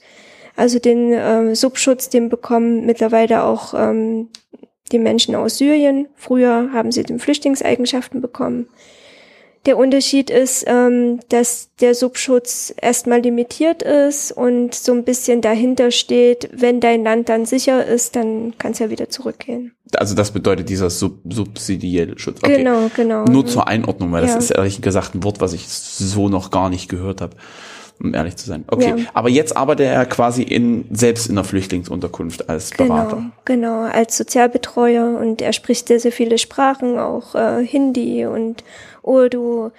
[0.56, 4.30] Also den äh, Subschutz, den bekommen mittlerweile auch ähm,
[4.92, 6.08] die Menschen aus Syrien.
[6.16, 8.68] Früher haben sie den Flüchtlingseigenschaften bekommen.
[9.66, 15.92] Der Unterschied ist, ähm, dass der Subschutz erstmal limitiert ist und so ein bisschen dahinter
[15.92, 19.74] steht, wenn dein Land dann sicher ist, dann kann es ja wieder zurückgehen.
[19.96, 22.40] Also das bedeutet dieser Sub subsidielle Schutz.
[22.42, 22.58] Okay.
[22.58, 23.26] Genau, genau.
[23.26, 24.34] Nur zur Einordnung, weil ja.
[24.34, 27.36] das ist ehrlich gesagt ein Wort, was ich so noch gar nicht gehört habe
[28.02, 28.64] um ehrlich zu sein.
[28.68, 29.06] Okay, ja.
[29.14, 33.18] aber jetzt arbeitet er quasi in, selbst in der Flüchtlingsunterkunft als Berater.
[33.46, 38.64] Genau, genau, als Sozialbetreuer und er spricht sehr, sehr viele Sprachen, auch äh, Hindi und
[39.02, 39.72] Urdu.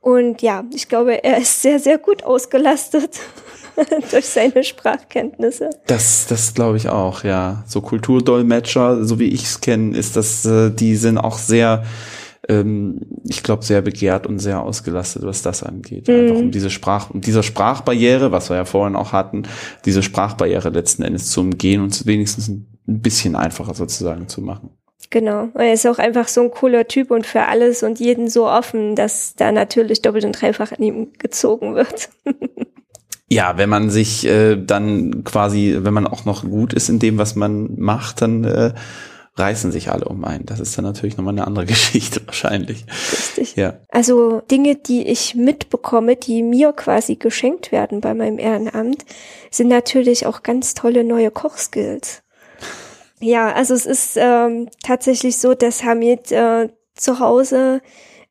[0.00, 3.20] Und ja, ich glaube, er ist sehr, sehr gut ausgelastet
[4.10, 5.70] durch seine Sprachkenntnisse.
[5.86, 7.62] Das, das glaube ich auch, ja.
[7.66, 11.84] So Kulturdolmetscher, so wie ich es kenne, ist das, äh, die sind auch sehr
[12.48, 16.08] ähm, ich glaube, sehr begehrt und sehr ausgelastet, was das angeht.
[16.08, 16.14] Mhm.
[16.14, 19.44] Einfach um diese Sprach, um dieser Sprachbarriere, was wir ja vorhin auch hatten,
[19.84, 24.70] diese Sprachbarriere letzten Endes zu umgehen und es wenigstens ein bisschen einfacher sozusagen zu machen.
[25.12, 25.50] Genau.
[25.54, 28.96] Er ist auch einfach so ein cooler Typ und für alles und jeden so offen,
[28.96, 32.08] dass da natürlich doppelt und dreifach an ihm gezogen wird.
[33.28, 37.18] ja, wenn man sich äh, dann quasi, wenn man auch noch gut ist in dem,
[37.18, 38.72] was man macht, dann äh,
[39.36, 40.46] reißen sich alle um einen.
[40.46, 42.86] Das ist dann natürlich nochmal eine andere Geschichte wahrscheinlich.
[43.12, 43.54] Richtig.
[43.56, 43.74] Ja.
[43.90, 49.04] Also Dinge, die ich mitbekomme, die mir quasi geschenkt werden bei meinem Ehrenamt,
[49.50, 52.21] sind natürlich auch ganz tolle neue Kochskills.
[53.22, 57.80] Ja, also es ist ähm, tatsächlich so, dass Hamid äh, zu Hause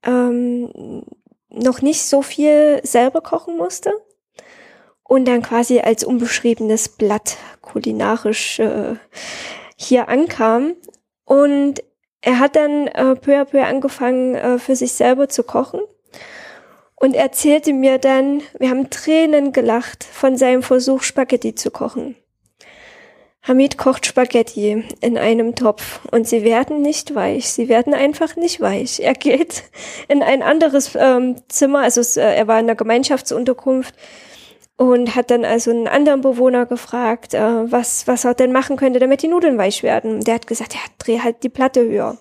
[0.03, 1.05] ähm,
[1.49, 3.93] noch nicht so viel selber kochen musste
[5.03, 8.95] und dann quasi als unbeschriebenes Blatt kulinarisch äh,
[9.77, 10.75] hier ankam.
[11.23, 11.81] Und
[12.19, 15.79] er hat dann äh, peu à peu angefangen, äh, für sich selber zu kochen.
[16.95, 22.17] Und erzählte mir dann, wir haben Tränen gelacht von seinem Versuch, Spaghetti zu kochen.
[23.43, 27.51] Hamid kocht Spaghetti in einem Topf und sie werden nicht weich.
[27.51, 28.99] Sie werden einfach nicht weich.
[28.99, 29.63] Er geht
[30.07, 33.95] in ein anderes ähm, Zimmer, also es, äh, er war in einer Gemeinschaftsunterkunft
[34.77, 38.99] und hat dann also einen anderen Bewohner gefragt, äh, was, was er denn machen könnte,
[38.99, 40.21] damit die Nudeln weich werden.
[40.21, 42.17] Der hat gesagt, ja, dreh halt die Platte höher.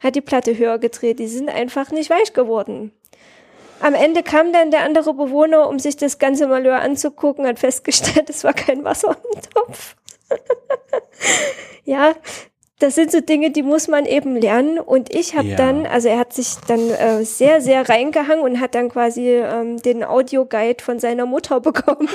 [0.00, 2.92] Hat die Platte höher gedreht, die sind einfach nicht weich geworden.
[3.80, 8.28] Am Ende kam dann der andere Bewohner, um sich das ganze Malheur anzugucken, hat festgestellt,
[8.28, 9.96] es war kein Wasser im Topf.
[11.84, 12.14] Ja,
[12.78, 14.78] das sind so Dinge, die muss man eben lernen.
[14.78, 15.56] Und ich habe Ja.
[15.56, 19.76] dann, also er hat sich dann äh, sehr, sehr reingehangen und hat dann quasi ähm,
[19.82, 22.08] den Audioguide von seiner Mutter bekommen.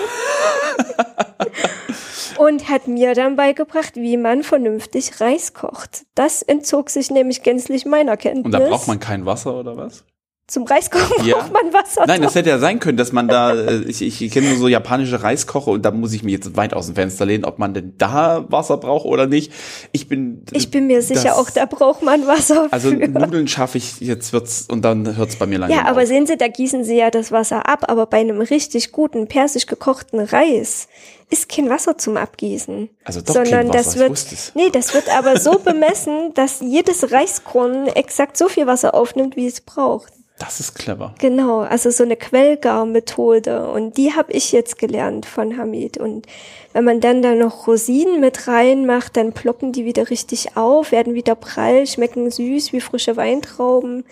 [2.40, 6.06] und hat mir dann beigebracht, wie man vernünftig Reis kocht.
[6.16, 8.46] Das entzog sich nämlich gänzlich meiner Kenntnis.
[8.46, 10.04] Und da braucht man kein Wasser oder was?
[10.48, 11.38] Zum Reiskochen Ja.
[11.38, 12.06] braucht man Wasser.
[12.06, 14.68] Nein, das hätte ja sein können, dass man da, äh, ich, ich kenne nur so
[14.68, 17.74] japanische Reiskocher und da muss ich mich jetzt weit aus dem Fenster lehnen, ob man
[17.74, 19.52] denn da Wasser braucht oder nicht.
[19.92, 20.44] Ich bin.
[20.52, 22.68] ich bin mir sicher, das- auch da braucht man Wasser.
[22.70, 23.08] Also für.
[23.08, 26.08] Nudeln schaffe ich, jetzt wird's, und dann hört's bei mir langsam Ja, aber auf.
[26.08, 29.66] sehen Sie, da gießen Sie ja das Wasser ab, aber bei einem richtig guten persisch
[29.66, 30.88] gekochten Reis
[31.32, 32.88] ist kein Wasser zum Abgießen.
[33.04, 37.12] Also doch sondern kein Wasser, das wird, nee, das wird aber so bemessen, dass jedes
[37.12, 40.14] Reiskorn exakt so viel Wasser aufnimmt, wie es braucht.
[40.38, 41.16] Das ist clever.
[41.20, 46.28] Genau, also so eine Quellgarmethode und die habe ich jetzt gelernt von Hamid und
[46.74, 51.14] wenn man dann da noch Rosinen mit reinmacht, dann ploppen die wieder richtig auf, werden
[51.14, 54.04] wieder prall, schmecken süß wie frische Weintrauben.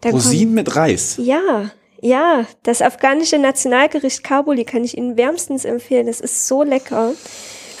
[0.00, 1.16] Dann Rosinen mit Reis.
[1.18, 6.06] ja, ja, das afghanische Nationalgericht Kabuli kann ich Ihnen wärmstens empfehlen.
[6.06, 7.12] Das ist so lecker.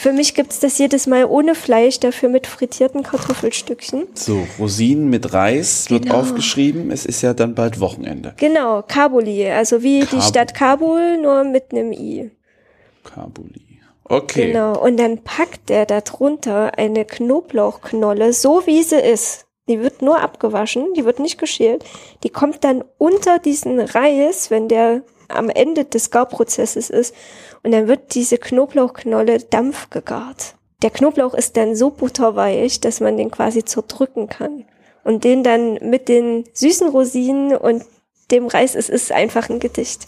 [0.00, 4.06] Für mich gibt's das jedes Mal ohne Fleisch, dafür mit frittierten Kartoffelstückchen.
[4.14, 6.20] So, Rosinen mit Reis wird Genau.
[6.20, 6.92] aufgeschrieben.
[6.92, 8.32] Es ist ja dann bald Wochenende.
[8.36, 10.22] Genau, Kabuli, also wie die Kabul.
[10.22, 12.30] Stadt Kabul, nur mit einem I.
[13.02, 13.80] Kabuli.
[14.04, 14.46] Okay.
[14.52, 19.46] Genau, und dann packt der da drunter eine Knoblauchknolle, so wie sie ist.
[19.68, 21.84] Die wird nur abgewaschen, die wird nicht geschält.
[22.22, 27.14] Die kommt dann unter diesen Reis, wenn der am Ende des Garprozesses ist.
[27.62, 30.54] Und dann wird diese Knoblauchknolle dampfgegart.
[30.82, 34.64] Der Knoblauch ist dann so butterweich, dass man den quasi zerdrücken kann.
[35.04, 37.84] Und den dann mit den süßen Rosinen und
[38.30, 40.06] dem Reis, es ist einfach ein Gedicht.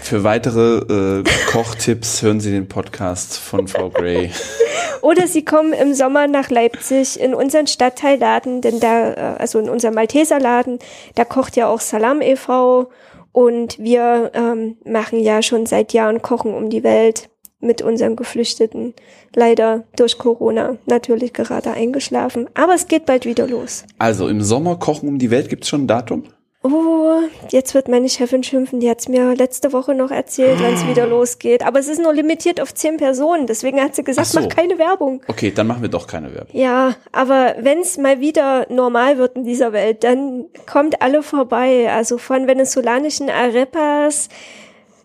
[0.00, 4.30] Für weitere äh, Kochtipps hören Sie den Podcast von Frau Gray.
[5.00, 9.68] Oder sie kommen im Sommer nach Leipzig in unseren Stadtteilladen, denn da, äh, also in
[9.68, 10.78] unserem Malteserladen,
[11.14, 12.88] da kocht ja auch Salam e.V.
[13.32, 18.94] Und wir ähm, machen ja schon seit Jahren Kochen um die Welt mit unseren Geflüchteten.
[19.34, 22.48] Leider durch Corona natürlich gerade eingeschlafen.
[22.54, 23.84] Aber es geht bald wieder los.
[23.98, 26.24] Also im Sommer Kochen um die Welt gibt's schon ein Datum?
[26.64, 27.18] Oh,
[27.50, 28.78] jetzt wird meine Chefin schimpfen.
[28.78, 31.64] Die hat's mir letzte Woche noch erzählt, wann es wieder losgeht.
[31.64, 33.48] Aber es ist nur limitiert auf zehn Personen.
[33.48, 34.40] Deswegen hat sie gesagt, so.
[34.40, 35.22] mach keine Werbung.
[35.26, 36.56] Okay, dann machen wir doch keine Werbung.
[36.56, 41.90] Ja, aber wenn's mal wieder normal wird in dieser Welt, dann kommt alle vorbei.
[41.92, 44.28] Also von venezolanischen Arepas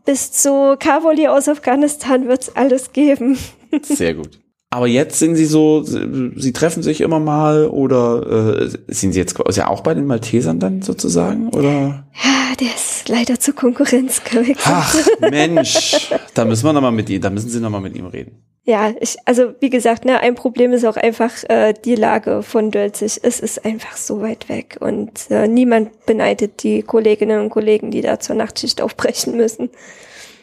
[0.06, 3.38] bis zu Kavoli aus Afghanistan wird's alles geben.
[3.82, 4.40] Sehr gut.
[4.78, 9.20] Aber jetzt sind Sie so, Sie Sie treffen sich immer mal oder äh, sind Sie
[9.20, 11.50] jetzt quasi auch bei den Maltesern dann sozusagen?
[11.50, 12.06] Oder?
[12.14, 14.60] Ja, der ist leider zur Konkurrenz gewechselt.
[14.66, 14.96] Ach
[15.32, 18.06] Mensch, da müssen wir noch mal mit ihm, da müssen Sie noch mal mit ihm
[18.06, 18.44] reden.
[18.66, 22.70] Ja, ich, also wie gesagt, ne, ein Problem ist auch einfach äh, die Lage von
[22.70, 23.20] Dölzig.
[23.24, 28.02] Es ist einfach so weit weg und äh, niemand beneidet die Kolleginnen und Kollegen, die
[28.02, 29.72] da zur Nachtschicht aufbrechen müssen.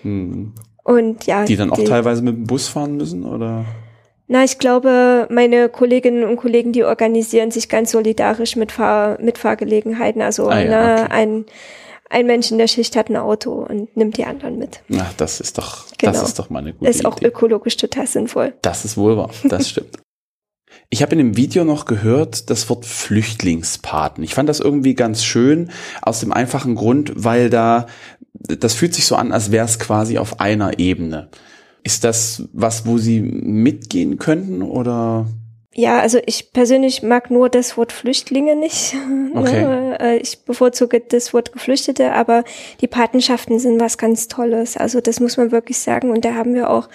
[0.02, 3.64] Und ja, Die dann auch teilweise mit dem Bus fahren müssen oder?
[4.26, 9.36] Na, ich glaube, meine Kolleginnen und Kollegen, die organisieren sich ganz solidarisch mit, Fahr mit
[9.38, 10.22] Fahrgelegenheiten.
[10.22, 11.12] Also Ah ja, ne, okay.
[11.12, 11.44] ein,
[12.08, 14.80] ein Mensch in der Schicht hat ein Auto und nimmt die anderen mit.
[14.88, 16.24] Na, das ist doch, das Genau.
[16.24, 17.26] ist doch mal eine gute Ist auch Idee.
[17.26, 18.54] ökologisch total sinnvoll.
[18.62, 19.98] Das ist wohl wahr, das stimmt.
[20.90, 24.24] Ich habe in dem Video noch gehört das Wort Flüchtlingspaten.
[24.24, 25.70] Ich fand das irgendwie ganz schön
[26.02, 27.86] aus dem einfachen Grund, weil da
[28.32, 31.28] das fühlt sich so an, als wäre es quasi auf einer Ebene.
[31.84, 35.26] Ist das was, wo Sie mitgehen könnten oder?
[35.76, 38.96] Ja, also ich persönlich mag nur das Wort Flüchtlinge nicht.
[39.34, 39.64] Okay.
[39.64, 39.98] Ne?
[39.98, 42.44] Äh, Ich bevorzuge das Wort Geflüchtete, aber
[42.80, 44.76] die Patenschaften sind was ganz Tolles.
[44.76, 46.10] Also das muss man wirklich sagen.
[46.10, 46.88] Und da haben wir auch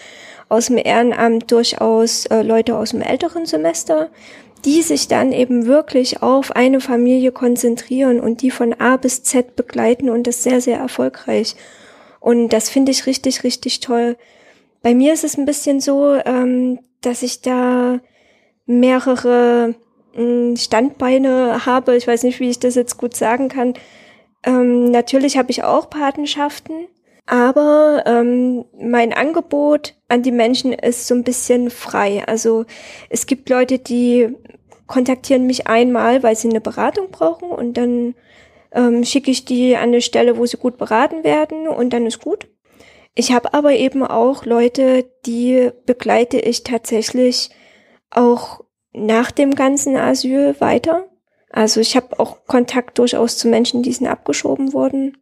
[0.47, 4.09] aus dem Ehrenamt durchaus äh, Leute aus dem älteren Semester,
[4.63, 9.57] die sich dann eben wirklich auf eine Familie konzentrieren und die von A bis Z
[9.57, 11.57] begleiten und das sehr, sehr erfolgreich.
[12.21, 14.15] Und das finde ich richtig, richtig toll.
[14.81, 17.99] Bei mir ist es ein bisschen so, ähm, dass ich da
[18.65, 19.75] mehrere
[20.15, 21.95] mh, Standbeine habe.
[21.95, 23.73] Ich weiß nicht, wie ich das jetzt gut sagen kann.
[24.43, 26.87] Ähm, natürlich habe ich auch Patenschaften,
[27.25, 32.23] Aber ähm, mein Angebot an die Menschen ist so ein bisschen frei.
[32.27, 32.65] Also
[33.09, 34.35] es gibt Leute, die
[34.87, 38.15] kontaktieren mich einmal, weil sie eine Beratung brauchen und dann
[38.71, 42.19] ähm, schicke ich die an eine Stelle, wo sie gut beraten werden und dann ist
[42.21, 42.47] gut.
[43.19, 47.49] Ich habe aber eben auch Leute, die begleite ich tatsächlich
[48.11, 51.05] auch nach dem ganzen Asyl weiter.
[51.49, 55.17] Also ich habe auch Kontakt durchaus zu Menschen, die sind abgeschoben wurden.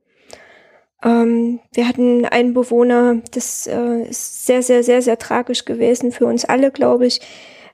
[1.04, 6.28] Ähm, wir hatten einen Bewohner, das äh, ist sehr, sehr, sehr, sehr tragisch gewesen für
[6.28, 7.20] uns alle, glaube ich.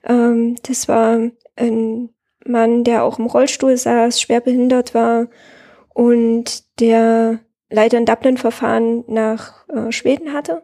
[0.04, 1.20] Ähm, das war
[1.56, 2.08] ein
[2.46, 5.26] Mann, der auch im Rollstuhl saß, schwer behindert war
[5.92, 10.62] und der leider ein Dublin-Verfahren nach äh, Schweden hatte.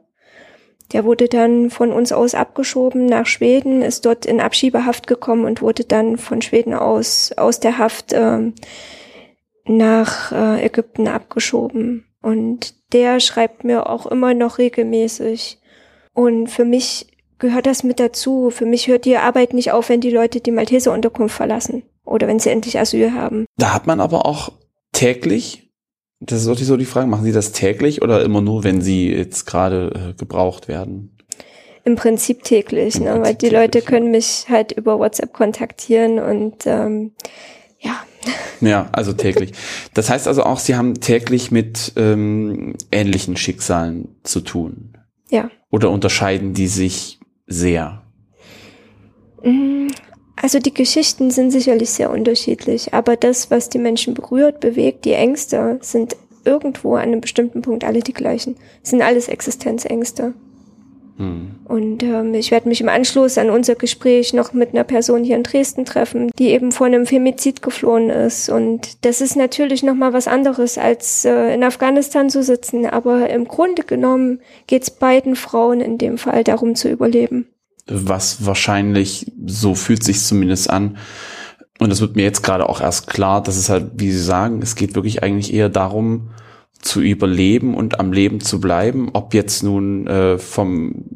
[0.92, 5.62] Der wurde dann von uns aus abgeschoben nach Schweden, ist dort in Abschiebehaft gekommen und
[5.62, 8.52] wurde dann von Schweden aus aus der Haft äh,
[9.66, 12.04] nach äh, Ägypten abgeschoben.
[12.22, 15.58] Und der schreibt mir auch immer noch regelmäßig.
[16.12, 17.06] Und für mich
[17.38, 18.50] gehört das mit dazu.
[18.50, 22.40] Für mich hört die Arbeit nicht auf, wenn die Leute die Malteser-Unterkunft verlassen oder wenn
[22.40, 23.46] sie endlich Asyl haben.
[23.56, 24.52] Da hat man aber auch
[24.92, 25.69] täglich,
[26.20, 29.10] das ist auch so die Frage, machen Sie das täglich oder immer nur, wenn Sie
[29.10, 31.16] jetzt gerade äh, gebraucht werden?
[31.84, 33.10] Im Prinzip täglich, Im ne?
[33.12, 37.12] Prinzip weil die täglich, Leute können mich halt über WhatsApp kontaktieren und ähm,
[37.78, 38.04] ja.
[38.60, 39.52] Ja, also täglich.
[39.94, 44.98] Das heißt also auch, Sie haben täglich mit ähm, ähnlichen Schicksalen zu tun.
[45.30, 45.50] Ja.
[45.70, 48.02] Oder unterscheiden die sich sehr?
[50.42, 55.12] Also die Geschichten sind sicherlich sehr unterschiedlich, aber das, was die Menschen berührt, bewegt, die
[55.12, 58.56] Ängste, sind irgendwo an einem bestimmten Punkt alle die gleichen.
[58.80, 60.32] Das sind alles Existenzängste.
[61.18, 61.56] Hm.
[61.66, 65.36] Und ähm, ich werde mich im Anschluss an unser Gespräch noch mit einer Person hier
[65.36, 68.48] in Dresden treffen, die eben vor einem Femizid geflohen ist.
[68.48, 72.86] Und das ist natürlich nochmal was anderes, als äh, in Afghanistan zu sitzen.
[72.86, 77.46] Aber im Grunde genommen geht es beiden Frauen in dem Fall darum zu überleben.
[77.86, 80.96] Was wahrscheinlich, so fühlt sich zumindest an,
[81.80, 84.60] und das wird mir jetzt gerade auch erst klar, dass es halt, wie Sie sagen,
[84.62, 86.28] es geht wirklich eigentlich eher darum,
[86.82, 91.06] zu überleben und am Leben zu bleiben, ob jetzt nun äh, vom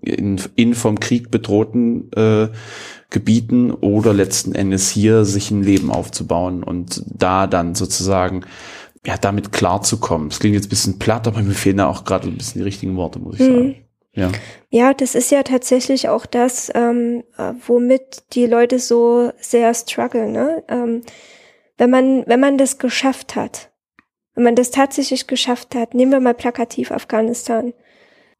[0.00, 2.48] in, in vom Krieg bedrohten äh,
[3.10, 8.44] Gebieten oder letzten Endes hier sich ein Leben aufzubauen und da dann sozusagen
[9.06, 10.28] ja damit klarzukommen.
[10.28, 12.64] Es klingt jetzt ein bisschen platt, aber mir fehlen da auch gerade ein bisschen die
[12.64, 13.54] richtigen Worte, muss ich mhm.
[13.54, 13.83] sagen.
[14.14, 14.30] Ja.
[14.70, 20.32] ja, das ist ja tatsächlich auch das, ähm, äh, womit die Leute so sehr strugglen.
[20.32, 20.62] Ne?
[20.68, 21.02] Ähm,
[21.76, 23.72] wenn man wenn man das geschafft hat,
[24.34, 27.74] wenn man das tatsächlich geschafft hat, nehmen wir mal plakativ Afghanistan,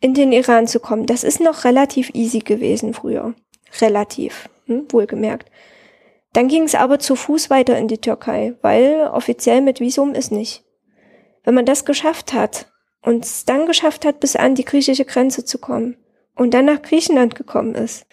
[0.01, 3.35] in den Iran zu kommen, das ist noch relativ easy gewesen früher.
[3.81, 5.51] Relativ, hm, wohlgemerkt.
[6.33, 10.31] Dann ging es aber zu Fuß weiter in die Türkei, weil offiziell mit Visum ist
[10.31, 10.65] nicht.
[11.43, 12.67] Wenn man das geschafft hat
[13.05, 15.97] und es dann geschafft hat, bis an die griechische Grenze zu kommen
[16.35, 18.07] und dann nach Griechenland gekommen ist,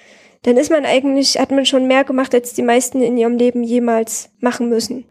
[0.43, 3.63] dann ist man eigentlich, hat man schon mehr gemacht, als die meisten in ihrem Leben
[3.63, 5.06] jemals machen müssen.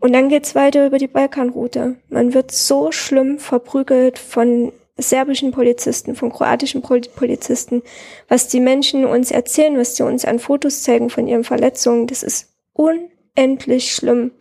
[0.00, 1.96] Und dann geht's weiter über die Balkanroute.
[2.08, 7.82] Man wird so schlimm verprügelt von serbischen Polizisten, von kroatischen Polizisten,
[8.28, 12.22] was die Menschen uns erzählen, was sie uns an Fotos zeigen von ihren Verletzungen, das
[12.22, 14.32] ist unendlich schlimm.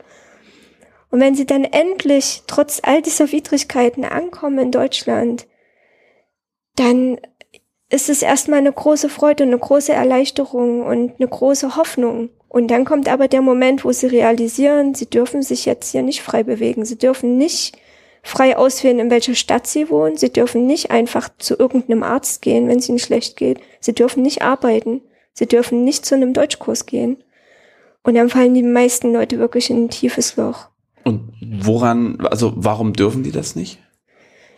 [1.12, 5.48] Und wenn sie dann endlich trotz all dieser Widrigkeiten ankommen in Deutschland,
[6.76, 7.20] dann
[7.90, 12.30] ist es erstmal eine große Freude, eine große Erleichterung und eine große Hoffnung.
[12.48, 16.22] Und dann kommt aber der Moment, wo sie realisieren, sie dürfen sich jetzt hier nicht
[16.22, 16.86] frei bewegen.
[16.86, 17.78] Sie dürfen nicht
[18.22, 20.18] frei auswählen, in welcher Stadt sie wohnen.
[20.18, 23.60] Sie dürfen nicht einfach zu irgendeinem Arzt gehen, wenn es ihnen schlecht geht.
[23.80, 25.02] Sie dürfen nicht arbeiten.
[25.34, 27.24] Sie dürfen nicht zu einem Deutschkurs gehen.
[28.04, 30.69] Und dann fallen die meisten Leute wirklich in ein tiefes Loch.
[31.04, 33.80] Und woran, also warum dürfen die das nicht?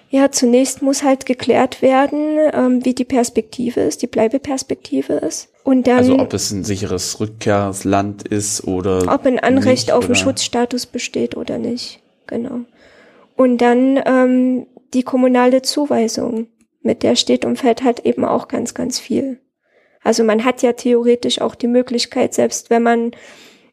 [0.10, 5.48] Ja, zunächst muss halt geklärt werden, ähm, wie die Perspektive ist, die Bleibeperspektive ist.
[5.64, 10.06] Und dann, also ob es ein sicheres Rückkehrsland ist oder ob ein Anrecht nicht, auf
[10.06, 12.02] einen Schutzstatus besteht oder nicht.
[12.28, 12.62] Genau.
[13.38, 16.48] Und dann ähm, die kommunale Zuweisung,
[16.82, 19.40] mit der steht und fällt halt eben auch ganz, ganz viel.
[20.04, 23.12] Also man hat ja theoretisch auch die Möglichkeit, selbst wenn man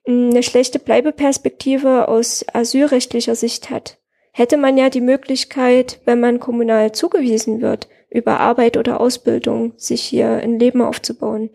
[0.09, 3.99] eine schlechte Bleibeperspektive aus asylrechtlicher Sicht hat,
[4.33, 10.03] hätte man ja die Möglichkeit, wenn man kommunal zugewiesen wird, über Arbeit oder Ausbildung sich
[10.03, 11.51] hier ein Leben aufzubauen.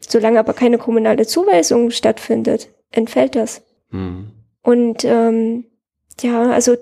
[0.00, 3.62] Solange aber keine kommunale Zuweisung stattfindet, entfällt das.
[3.90, 4.32] Mhm.
[4.62, 5.64] Und ähm,
[6.20, 6.76] ja, also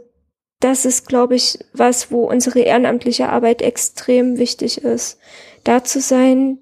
[0.59, 5.19] das ist, glaube ich, was, wo unsere ehrenamtliche Arbeit extrem wichtig ist.
[5.63, 6.59] Da zu sein,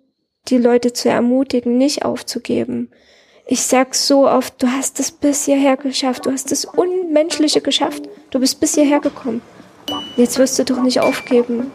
[0.49, 2.91] die Leute zu ermutigen, nicht aufzugeben.
[3.53, 8.03] Ich sag so oft, du hast es bis hierher geschafft, du hast das Unmenschliche geschafft,
[8.31, 9.43] du bist bis hierher gekommen.
[10.17, 11.71] Jetzt wirst du doch nicht aufgeben.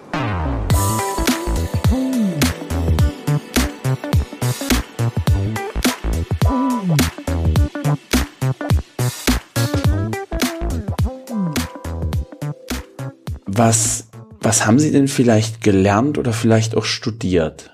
[13.46, 14.08] Was,
[14.40, 17.70] was haben Sie denn vielleicht gelernt oder vielleicht auch studiert?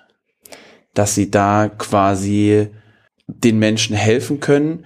[0.93, 2.67] Dass Sie da quasi
[3.27, 4.85] den Menschen helfen können?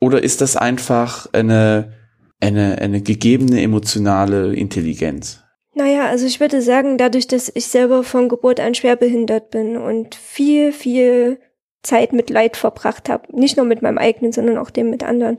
[0.00, 1.92] Oder ist das einfach eine,
[2.40, 5.42] eine, eine gegebene emotionale Intelligenz?
[5.74, 9.76] Naja, also ich würde sagen, dadurch, dass ich selber von Geburt an schwer behindert bin
[9.76, 11.38] und viel, viel
[11.82, 15.38] Zeit mit Leid verbracht habe, nicht nur mit meinem eigenen, sondern auch dem mit anderen.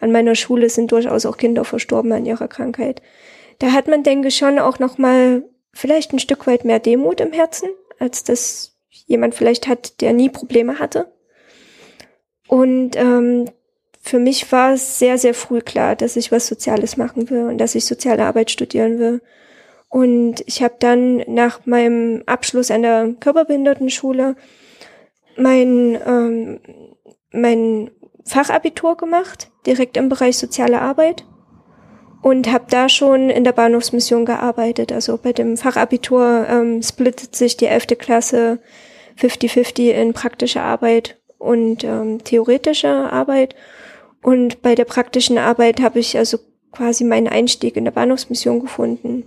[0.00, 3.02] An meiner Schule sind durchaus auch Kinder verstorben an ihrer Krankheit.
[3.58, 7.20] Da hat man, denke ich, schon auch noch mal vielleicht ein Stück weit mehr Demut
[7.20, 7.68] im Herzen,
[7.98, 11.11] als das jemand vielleicht hat, der nie Probleme hatte.
[12.52, 13.46] Und ähm,
[14.02, 17.56] für mich war es sehr, sehr früh klar, dass ich was Soziales machen will und
[17.56, 19.22] dass ich soziale Arbeit studieren will.
[19.88, 24.36] Und ich habe dann nach meinem Abschluss an der Körperbehindertenschule
[25.38, 26.60] mein, ähm,
[27.32, 27.90] mein
[28.26, 31.24] Fachabitur gemacht, direkt im Bereich soziale Arbeit
[32.20, 34.92] und habe da schon in der Bahnhofsmission gearbeitet.
[34.92, 37.86] Also bei dem Fachabitur ähm, splittet sich die 11.
[37.98, 38.58] Klasse
[39.18, 43.54] 50-50 in praktische Arbeit und ähm, theoretische Arbeit.
[44.22, 46.38] Und bei der praktischen Arbeit habe ich also
[46.70, 49.24] quasi meinen Einstieg in der Bahnhofsmission gefunden.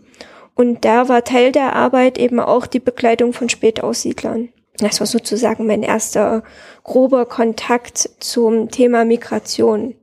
[0.55, 4.49] Und da war Teil der Arbeit eben auch die Begleitung von Spätaussiedlern.
[4.78, 6.43] Das war sozusagen mein erster
[6.84, 9.95] grober Kontakt zum Thema Migration.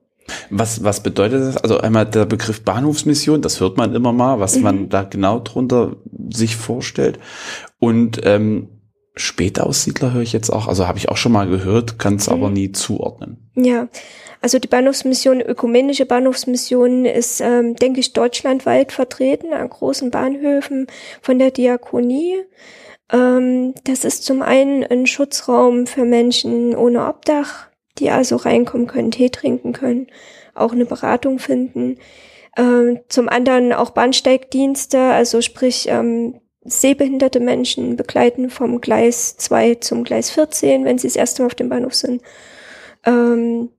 [0.51, 1.57] Was, was bedeutet das?
[1.57, 4.63] Also einmal der Begriff Bahnhofsmission, das hört man immer mal, was mhm.
[4.63, 5.97] man da genau drunter
[6.31, 7.19] sich vorstellt.
[7.79, 8.69] Und ähm,
[9.15, 12.33] Spätaussiedler höre ich jetzt auch, also habe ich auch schon mal gehört, kann es mhm.
[12.33, 13.51] aber nie zuordnen.
[13.55, 13.89] Ja,
[14.41, 20.87] also die Bahnhofsmission, ökumenische Bahnhofsmission ist, ähm, denke ich, deutschlandweit vertreten an großen Bahnhöfen
[21.21, 22.43] von der Diakonie.
[23.13, 29.11] Ähm, das ist zum einen ein Schutzraum für Menschen ohne Obdach, die also reinkommen können,
[29.11, 30.07] Tee trinken können,
[30.55, 31.99] auch eine Beratung finden.
[32.57, 40.05] Ähm, zum anderen auch Bahnsteigdienste, also sprich ähm, sehbehinderte Menschen begleiten vom Gleis 2 zum
[40.05, 42.23] Gleis 14, wenn sie das erste Mal auf dem Bahnhof sind.
[43.05, 43.71] Ähm,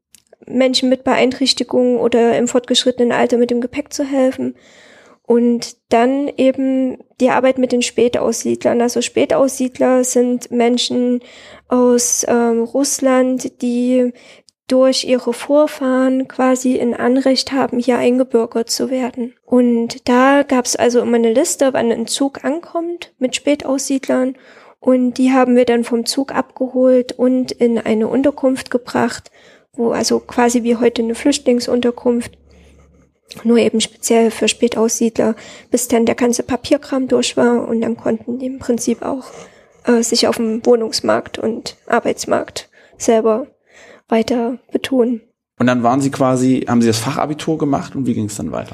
[0.46, 4.56] Menschen mit Beeinträchtigungen oder im fortgeschrittenen Alter mit dem Gepäck zu helfen.
[5.26, 8.82] Und dann eben die Arbeit mit den Spätaussiedlern.
[8.82, 11.22] Also Spätaussiedler sind Menschen
[11.70, 14.12] aus ähm, Russland, die
[14.68, 19.34] durch ihre Vorfahren quasi ein Anrecht haben, hier eingebürgert zu werden.
[19.46, 24.36] Und da gab es also immer eine Liste, wann ein Zug ankommt mit Spätaussiedlern.
[24.80, 29.32] Und die haben wir dann vom Zug abgeholt und in eine Unterkunft gebracht,
[29.74, 32.38] wo also quasi wie heute eine Flüchtlingsunterkunft,
[33.44, 35.36] nur eben speziell für Spätaussiedler,
[35.72, 39.26] bis dann der ganze Papierkram durch war und dann konnten die im Prinzip auch
[39.86, 43.48] äh, sich auf dem Wohnungsmarkt und Arbeitsmarkt selber
[44.14, 45.22] weiter betonen.
[45.60, 48.52] Und dann waren Sie quasi, haben Sie das Fachabitur gemacht und wie ging es dann
[48.52, 48.74] weiter?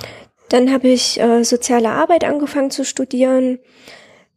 [0.50, 3.60] Dann habe ich äh, soziale Arbeit angefangen zu studieren.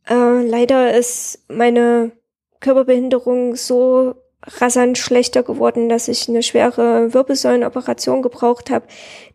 [0.09, 2.13] Äh, leider ist meine
[2.61, 8.87] Körperbehinderung so rasant schlechter geworden, dass ich eine schwere Wirbelsäulenoperation gebraucht habe.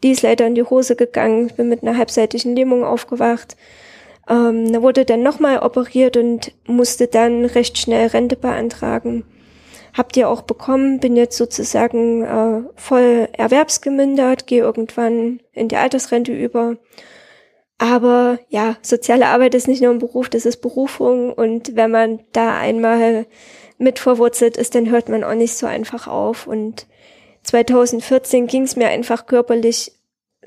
[0.04, 1.48] Die ist leider in die Hose gegangen.
[1.48, 3.56] Ich bin mit einer halbseitigen Lähmung aufgewacht.
[4.30, 9.24] Ähm, da wurde dann nochmal operiert und musste dann recht schnell Rente beantragen.
[9.98, 16.32] Habt ihr auch bekommen, bin jetzt sozusagen äh, voll erwerbsgemindert, gehe irgendwann in die Altersrente
[16.32, 16.78] über.
[17.80, 22.20] Aber ja, soziale Arbeit ist nicht nur ein Beruf, das ist Berufung und wenn man
[22.32, 23.26] da einmal
[23.80, 26.46] mit verwurzelt ist, dann hört man auch nicht so einfach auf.
[26.46, 26.86] Und
[27.44, 29.94] 2014 ging es mir einfach körperlich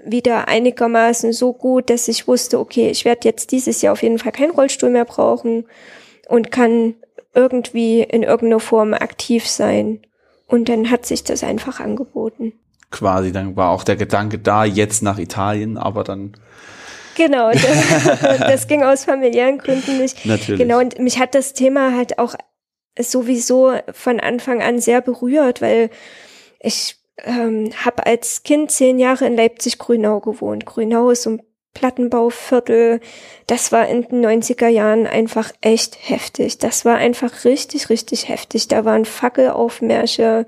[0.04, 4.18] wieder einigermaßen so gut, dass ich wusste, okay, ich werde jetzt dieses Jahr auf jeden
[4.18, 5.66] Fall keinen Rollstuhl mehr brauchen
[6.28, 6.94] und kann
[7.34, 10.00] irgendwie in irgendeiner Form aktiv sein.
[10.46, 12.52] Und dann hat sich das einfach angeboten.
[12.90, 16.34] Quasi, dann war auch der Gedanke da, jetzt nach Italien, aber dann
[17.16, 20.24] Genau, das, das, ging aus familiären Gründen nicht.
[20.24, 20.60] Natürlich.
[20.60, 22.34] Genau, und mich hat das Thema halt auch
[22.98, 25.90] sowieso von Anfang an sehr berührt, weil
[26.60, 30.66] ich ähm, habe als Kind zehn Jahre in Leipzig-Grünau gewohnt.
[30.66, 31.42] Grünau ist so ein
[31.74, 33.00] Plattenbauviertel.
[33.46, 36.58] Das war in den 90er Jahren einfach echt heftig.
[36.58, 38.68] Das war einfach richtig, richtig heftig.
[38.68, 40.46] Da waren Fackelaufmärsche.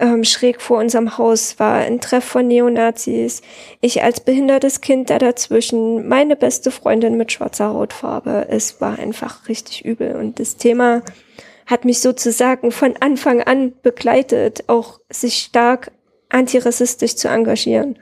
[0.00, 3.42] Ähm, schräg vor unserem Haus war ein Treff von Neonazis.
[3.80, 6.06] Ich als behindertes Kind da dazwischen.
[6.06, 8.46] Meine beste Freundin mit schwarzer Hautfarbe.
[8.48, 10.14] Es war einfach richtig übel.
[10.14, 11.02] Und das Thema
[11.66, 15.90] hat mich sozusagen von Anfang an begleitet, auch sich stark
[16.30, 17.98] antirassistisch zu engagieren.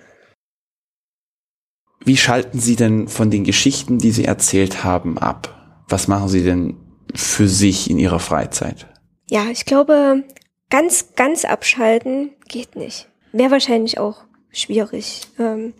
[2.05, 5.85] Wie schalten Sie denn von den Geschichten, die Sie erzählt haben, ab?
[5.89, 6.77] Was machen Sie denn
[7.15, 8.87] für sich in Ihrer Freizeit?
[9.29, 10.25] Ja, ich glaube,
[10.71, 13.09] ganz, ganz abschalten geht nicht.
[13.33, 15.23] Wäre wahrscheinlich auch schwierig.
[15.39, 15.75] Ähm,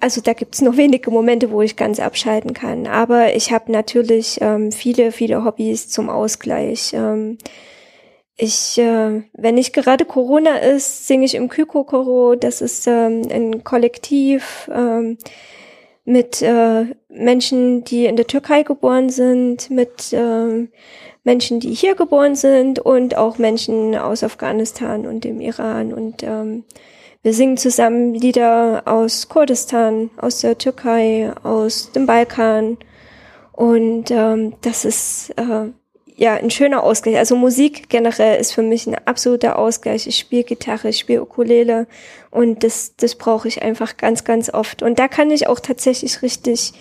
[0.00, 2.86] also da gibt's noch wenige Momente, wo ich ganz abschalten kann.
[2.86, 6.92] Aber ich habe natürlich ähm, viele, viele Hobbys zum Ausgleich.
[6.94, 7.38] Ähm,
[8.38, 12.36] ich, äh, wenn nicht gerade Corona ist, singe ich im Kyko-Koro.
[12.36, 15.18] Das ist ähm, ein Kollektiv ähm,
[16.04, 20.70] mit äh, Menschen, die in der Türkei geboren sind, mit ähm,
[21.24, 25.92] Menschen, die hier geboren sind und auch Menschen aus Afghanistan und dem Iran.
[25.92, 26.64] Und ähm,
[27.22, 32.78] wir singen zusammen Lieder aus Kurdistan, aus der Türkei, aus dem Balkan.
[33.50, 35.72] Und ähm, das ist äh,
[36.18, 37.16] ja, ein schöner Ausgleich.
[37.16, 40.08] Also Musik generell ist für mich ein absoluter Ausgleich.
[40.08, 41.86] Ich spiele Gitarre, ich spiele Ukulele
[42.32, 44.82] und das, das brauche ich einfach ganz, ganz oft.
[44.82, 46.72] Und da kann ich auch tatsächlich richtig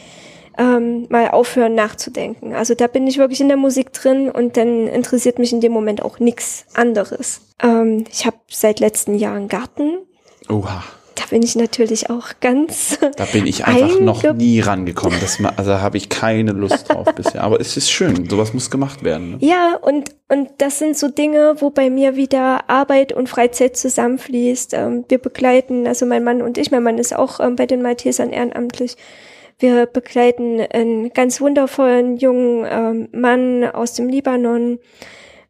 [0.58, 2.56] ähm, mal aufhören nachzudenken.
[2.56, 5.72] Also da bin ich wirklich in der Musik drin und dann interessiert mich in dem
[5.72, 7.42] Moment auch nichts anderes.
[7.62, 10.00] Ähm, ich habe seit letzten Jahren Garten.
[10.50, 10.84] Oha
[11.18, 13.00] da bin ich natürlich auch ganz.
[13.18, 15.20] Da bin ich einfach noch nie rangekommen.
[15.20, 17.44] Das, also da habe ich keine Lust drauf bisher.
[17.44, 18.30] Aber es ist schön.
[18.30, 19.32] Sowas muss gemacht werden.
[19.32, 19.38] Ne?
[19.40, 24.76] Ja, und, und das sind so Dinge, wo bei mir wieder Arbeit und Freizeit zusammenfließt.
[24.76, 27.82] Ähm, wir begleiten, also mein Mann und ich, mein Mann ist auch ähm, bei den
[27.82, 28.96] Maltesern ehrenamtlich.
[29.60, 34.78] Wir begleiten einen ganz wundervollen jungen ähm, Mann aus dem Libanon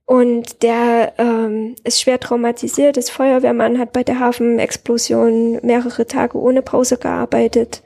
[0.07, 6.61] und der ähm, ist schwer traumatisiert, ist Feuerwehrmann, hat bei der Hafenexplosion mehrere Tage ohne
[6.61, 7.83] Pause gearbeitet,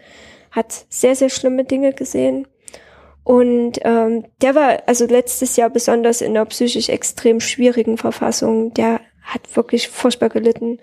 [0.52, 2.48] hat sehr, sehr schlimme Dinge gesehen.
[3.24, 8.72] Und ähm, der war also letztes Jahr besonders in einer psychisch extrem schwierigen Verfassung.
[8.76, 10.80] Der hat wirklich furchtbar gelitten.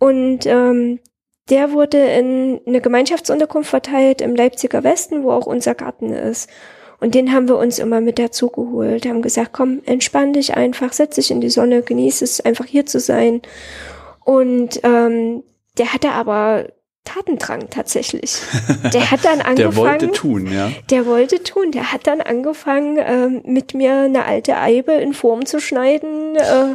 [0.00, 0.98] Und ähm,
[1.50, 6.50] der wurde in eine Gemeinschaftsunterkunft verteilt im Leipziger Westen, wo auch unser Garten ist.
[7.04, 10.94] Und den haben wir uns immer mit dazu geholt, haben gesagt, komm, entspann dich einfach,
[10.94, 13.42] setz dich in die Sonne, genieß es einfach hier zu sein.
[14.24, 15.42] Und ähm,
[15.76, 16.68] der hatte aber
[17.04, 18.38] Tatendrang tatsächlich.
[18.94, 19.56] Der hat dann angefangen.
[19.56, 20.72] der wollte tun, ja.
[20.88, 21.72] Der wollte tun.
[21.72, 26.74] Der hat dann angefangen, ähm, mit mir eine alte Eibe in Form zu schneiden, äh,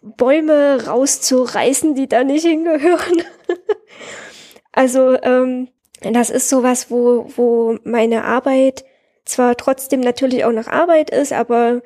[0.00, 3.24] Bäume rauszureißen, die da nicht hingehören.
[4.70, 5.66] also ähm,
[6.02, 8.84] das ist sowas, wo, wo meine Arbeit
[9.26, 11.82] zwar trotzdem natürlich auch noch Arbeit ist, aber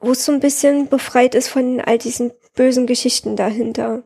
[0.00, 4.04] wo es so ein bisschen befreit ist von all diesen bösen Geschichten dahinter.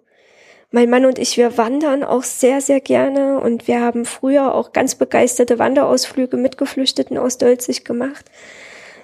[0.70, 4.72] Mein Mann und ich, wir wandern auch sehr, sehr gerne und wir haben früher auch
[4.72, 8.24] ganz begeisterte Wanderausflüge mit Geflüchteten aus Dölzig gemacht.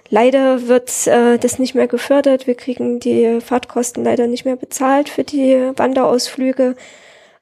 [0.08, 2.46] Leider wird äh, das nicht mehr gefördert.
[2.46, 6.74] Wir kriegen die Fahrtkosten leider nicht mehr bezahlt für die Wanderausflüge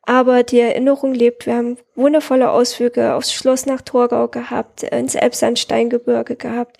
[0.07, 1.47] aber die Erinnerung lebt.
[1.47, 6.79] Wir haben wundervolle Ausflüge aufs Schloss nach Torgau gehabt, ins Elbsandsteingebirge gehabt.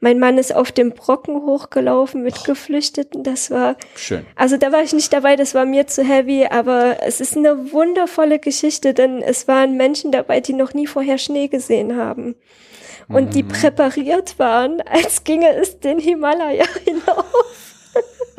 [0.00, 3.24] Mein Mann ist auf dem Brocken hochgelaufen mit Geflüchteten.
[3.24, 4.24] Das war schön.
[4.36, 7.72] Also da war ich nicht dabei, das war mir zu heavy, aber es ist eine
[7.72, 12.36] wundervolle Geschichte, denn es waren Menschen dabei, die noch nie vorher Schnee gesehen haben.
[13.08, 13.48] Und die mhm.
[13.48, 17.77] präpariert waren, als ginge es den Himalaya hinauf.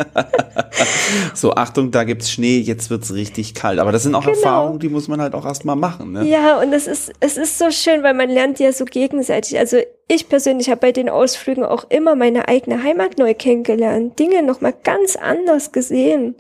[1.34, 3.80] so, Achtung, da gibt's Schnee, jetzt wird's richtig kalt.
[3.80, 4.36] Aber das sind auch genau.
[4.36, 6.14] Erfahrungen, die muss man halt auch erstmal machen.
[6.14, 6.26] Ne?
[6.26, 9.58] Ja, und es ist, es ist so schön, weil man lernt ja so gegenseitig.
[9.58, 9.78] Also
[10.08, 14.74] ich persönlich habe bei den Ausflügen auch immer meine eigene Heimat neu kennengelernt, Dinge nochmal
[14.84, 16.36] ganz anders gesehen,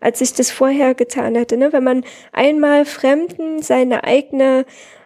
[0.00, 1.56] als ich das vorher getan hätte.
[1.56, 1.72] Ne?
[1.72, 4.64] Wenn man einmal Fremden seine eigene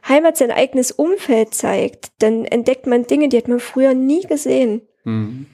[0.08, 4.82] Heimat, sein eigenes Umfeld zeigt, dann entdeckt man Dinge, die hat man früher nie gesehen.
[5.04, 5.46] Mhm.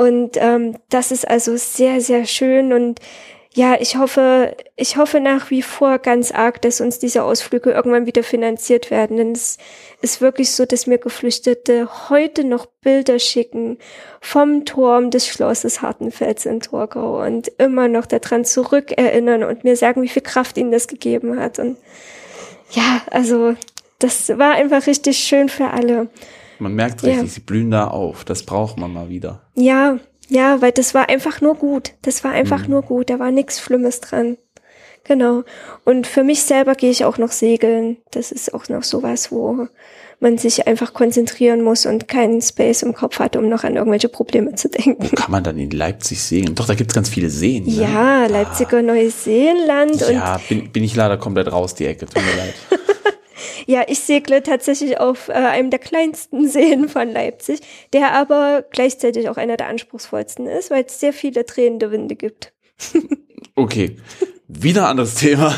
[0.00, 3.00] Und ähm, das ist also sehr, sehr schön und
[3.52, 8.06] ja, ich hoffe, ich hoffe nach wie vor ganz arg, dass uns diese Ausflüge irgendwann
[8.06, 9.18] wieder finanziert werden.
[9.18, 9.58] Denn es
[10.00, 13.76] ist wirklich so, dass mir Geflüchtete heute noch Bilder schicken
[14.22, 20.00] vom Turm des Schlosses Hartenfels in Torgau und immer noch daran zurückerinnern und mir sagen,
[20.00, 21.58] wie viel Kraft ihnen das gegeben hat.
[21.58, 21.76] Und
[22.70, 23.54] ja, also
[23.98, 26.08] das war einfach richtig schön für alle.
[26.60, 27.26] Man merkt richtig, ja.
[27.26, 28.24] sie blühen da auf.
[28.24, 29.42] Das braucht man mal wieder.
[29.54, 29.98] Ja,
[30.28, 31.92] ja, weil das war einfach nur gut.
[32.02, 32.70] Das war einfach mhm.
[32.70, 33.10] nur gut.
[33.10, 34.36] Da war nichts Schlimmes dran.
[35.04, 35.42] Genau.
[35.84, 37.96] Und für mich selber gehe ich auch noch segeln.
[38.12, 39.66] Das ist auch noch sowas, wo
[40.20, 44.08] man sich einfach konzentrieren muss und keinen Space im Kopf hat, um noch an irgendwelche
[44.08, 45.10] Probleme zu denken.
[45.10, 46.54] Wo kann man dann in Leipzig segeln?
[46.54, 47.64] Doch, da gibt's ganz viele Seen.
[47.64, 47.72] Ne?
[47.72, 48.82] Ja, Leipziger ah.
[48.82, 50.00] Neuseeland.
[50.00, 52.06] Ja, bin, bin ich leider komplett raus, die Ecke.
[52.06, 52.54] Tut mir leid.
[53.66, 57.60] Ja, ich segle tatsächlich auf äh, einem der kleinsten Seen von Leipzig,
[57.92, 62.52] der aber gleichzeitig auch einer der anspruchsvollsten ist, weil es sehr viele drehende Winde gibt.
[63.54, 63.96] okay.
[64.58, 65.54] Wieder anderes Thema.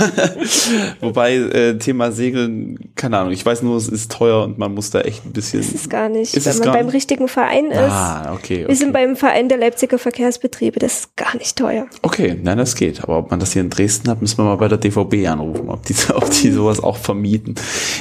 [1.00, 4.90] Wobei äh, Thema Segeln, keine Ahnung, ich weiß nur, es ist teuer und man muss
[4.90, 5.60] da echt ein bisschen.
[5.60, 6.34] Das ist gar nicht.
[6.34, 7.78] Ist Wenn man beim richtigen Verein ist.
[7.78, 8.58] Ah, okay.
[8.58, 8.74] Wir okay.
[8.74, 10.78] sind beim Verein der Leipziger Verkehrsbetriebe.
[10.78, 11.86] Das ist gar nicht teuer.
[12.02, 13.02] Okay, nein, das geht.
[13.02, 15.68] Aber ob man das hier in Dresden hat, müssen wir mal bei der DVB anrufen,
[15.68, 17.54] ob die, ob die sowas auch vermieten.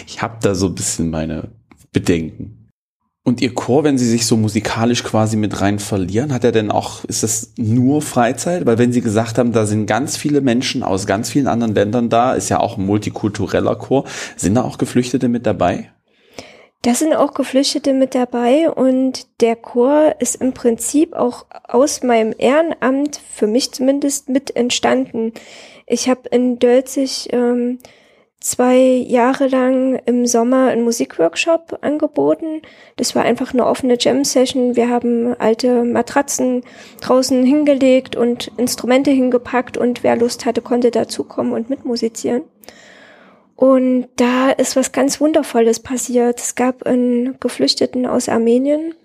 [0.08, 1.50] Ich habe da so ein bisschen meine
[1.94, 2.61] Bedenken.
[3.24, 6.72] Und Ihr Chor, wenn Sie sich so musikalisch quasi mit rein verlieren, hat er denn
[6.72, 8.66] auch, ist das nur Freizeit?
[8.66, 12.10] Weil wenn Sie gesagt haben, da sind ganz viele Menschen aus ganz vielen anderen Ländern
[12.10, 14.06] da, ist ja auch ein multikultureller Chor,
[14.36, 15.92] sind da auch Geflüchtete mit dabei?
[16.82, 22.34] Da sind auch Geflüchtete mit dabei und der Chor ist im Prinzip auch aus meinem
[22.36, 25.34] Ehrenamt, für mich zumindest, mit entstanden.
[25.86, 27.78] Ich habe in Dölzig ähm,
[28.42, 32.64] zwei Jahre lang im Sommer einen Musikworkshop angeboten.
[32.98, 34.76] Das war einfach eine offene Jam-Session.
[34.76, 36.64] Wir haben alte Matratzen
[37.02, 42.42] draußen hingelegt und Instrumente hingepackt und wer Lust hatte, konnte dazukommen und mitmusizieren.
[43.56, 46.40] Und da ist was ganz Wundervolles passiert.
[46.40, 48.96] Es gab einen Geflüchteten aus Armenien,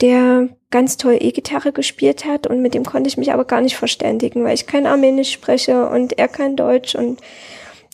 [0.00, 3.76] der ganz toll E-Gitarre gespielt hat und mit dem konnte ich mich aber gar nicht
[3.76, 7.20] verständigen, weil ich kein Armenisch spreche und er kein Deutsch und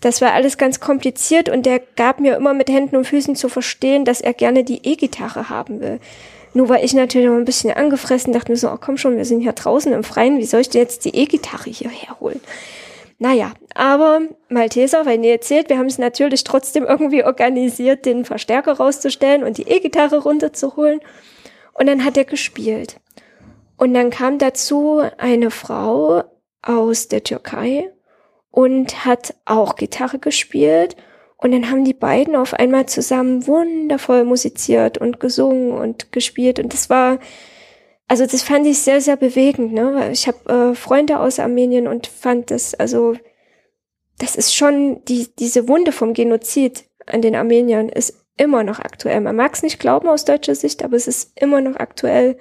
[0.05, 3.49] das war alles ganz kompliziert und der gab mir immer mit Händen und Füßen zu
[3.49, 5.99] verstehen, dass er gerne die E-Gitarre haben will.
[6.53, 9.25] Nur war ich natürlich noch ein bisschen angefressen, dachte mir so, oh komm schon, wir
[9.25, 12.41] sind hier draußen im Freien, wie soll ich denn jetzt die E-Gitarre hierher holen?
[13.19, 18.75] Naja, aber Malteser, weil ihr erzählt, wir haben es natürlich trotzdem irgendwie organisiert, den Verstärker
[18.75, 21.01] rauszustellen und die E-Gitarre runterzuholen.
[21.73, 23.01] Und dann hat er gespielt.
[23.79, 26.25] Und dann kam dazu eine Frau
[26.61, 27.94] aus der Türkei
[28.55, 30.95] und hat auch Gitarre gespielt.
[31.39, 36.61] Und dann haben die beiden auf einmal zusammen wundervoll musiziert und gesungen und gespielt.
[36.61, 37.19] Und das war,
[38.07, 39.73] also das fand ich sehr, sehr bewegend.
[39.73, 40.09] Ne?
[40.13, 43.17] Ich habe äh, Freunde aus Armenien und fand das, also
[44.19, 49.21] das ist schon, die, diese Wunde vom Genozid an den Armeniern ist immer noch aktuell.
[49.21, 52.39] Man mag es nicht glauben aus deutscher Sicht, aber es ist immer noch aktuell.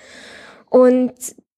[0.70, 1.14] Und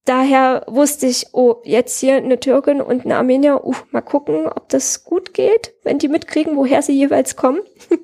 [0.06, 4.70] daher wusste ich, oh, jetzt hier eine Türkin und eine Armenier, uh, mal gucken, ob
[4.70, 7.62] das gut geht, wenn die mitkriegen, woher sie jeweils kommen.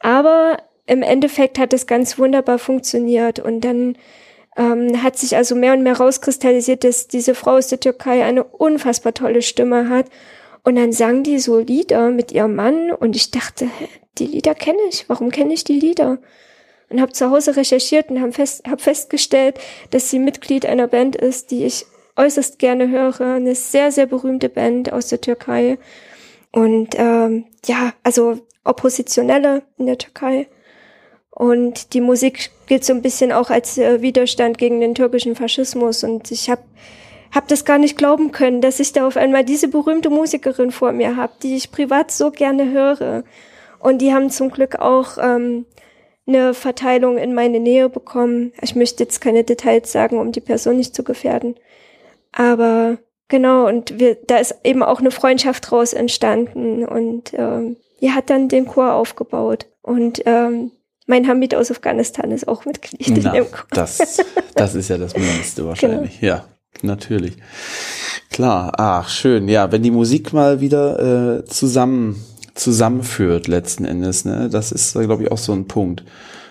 [0.00, 3.96] aber im Endeffekt hat es ganz wunderbar funktioniert und dann
[4.56, 8.44] ähm, hat sich also mehr und mehr rauskristallisiert, dass diese Frau aus der Türkei eine
[8.44, 10.06] unfassbar tolle Stimme hat.
[10.62, 13.68] Und dann sang die so Lieder mit ihrem Mann und ich dachte,
[14.18, 15.08] die Lieder kenne ich.
[15.08, 16.18] Warum kenne ich die Lieder?
[16.94, 19.58] Und habe zu Hause recherchiert und habe fest, hab festgestellt,
[19.90, 23.34] dass sie Mitglied einer Band ist, die ich äußerst gerne höre.
[23.34, 25.76] Eine sehr, sehr berühmte Band aus der Türkei.
[26.52, 30.46] Und ähm, ja, also Oppositionelle in der Türkei.
[31.30, 36.04] Und die Musik gilt so ein bisschen auch als äh, Widerstand gegen den türkischen Faschismus.
[36.04, 36.62] Und ich habe
[37.32, 40.92] hab das gar nicht glauben können, dass ich da auf einmal diese berühmte Musikerin vor
[40.92, 43.24] mir habe, die ich privat so gerne höre.
[43.80, 45.66] Und die haben zum Glück auch ähm,
[46.26, 48.52] eine Verteilung in meine Nähe bekommen.
[48.62, 51.56] Ich möchte jetzt keine Details sagen, um die Person nicht zu gefährden.
[52.32, 52.98] Aber
[53.28, 56.84] genau, und wir, da ist eben auch eine Freundschaft draus entstanden.
[56.84, 59.66] Und ähm, die hat dann den Chor aufgebaut.
[59.82, 60.72] Und ähm,
[61.06, 63.66] mein Hamid aus Afghanistan ist auch Mitglied in Na, dem Chor.
[63.70, 66.20] das, das ist ja das Mindeste wahrscheinlich.
[66.22, 66.46] Ja,
[66.82, 67.36] natürlich.
[68.30, 69.48] Klar, ach schön.
[69.48, 75.24] Ja, wenn die Musik mal wieder äh, zusammen zusammenführt letzten Endes, ne, das ist, glaube
[75.24, 76.04] ich, auch so ein Punkt.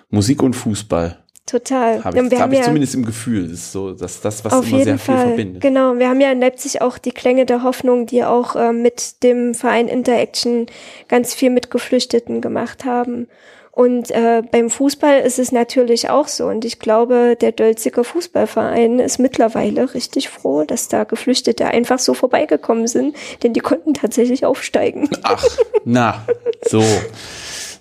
[0.09, 1.23] Musik und Fußball.
[1.45, 2.03] Total.
[2.03, 3.43] Habe ich, wir hab haben ich ja zumindest im Gefühl.
[3.43, 5.27] Das ist so, dass das, was immer sehr viel Fall.
[5.27, 5.61] verbindet.
[5.61, 5.97] Genau.
[5.97, 9.53] Wir haben ja in Leipzig auch die Klänge der Hoffnung, die auch äh, mit dem
[9.53, 10.67] Verein Interaction
[11.09, 13.27] ganz viel mit Geflüchteten gemacht haben.
[13.75, 16.45] Und äh, beim Fußball ist es natürlich auch so.
[16.45, 22.13] Und ich glaube, der Dölziger Fußballverein ist mittlerweile richtig froh, dass da Geflüchtete einfach so
[22.13, 25.09] vorbeigekommen sind, denn die konnten tatsächlich aufsteigen.
[25.23, 25.43] Ach,
[25.85, 26.23] na,
[26.63, 26.83] so.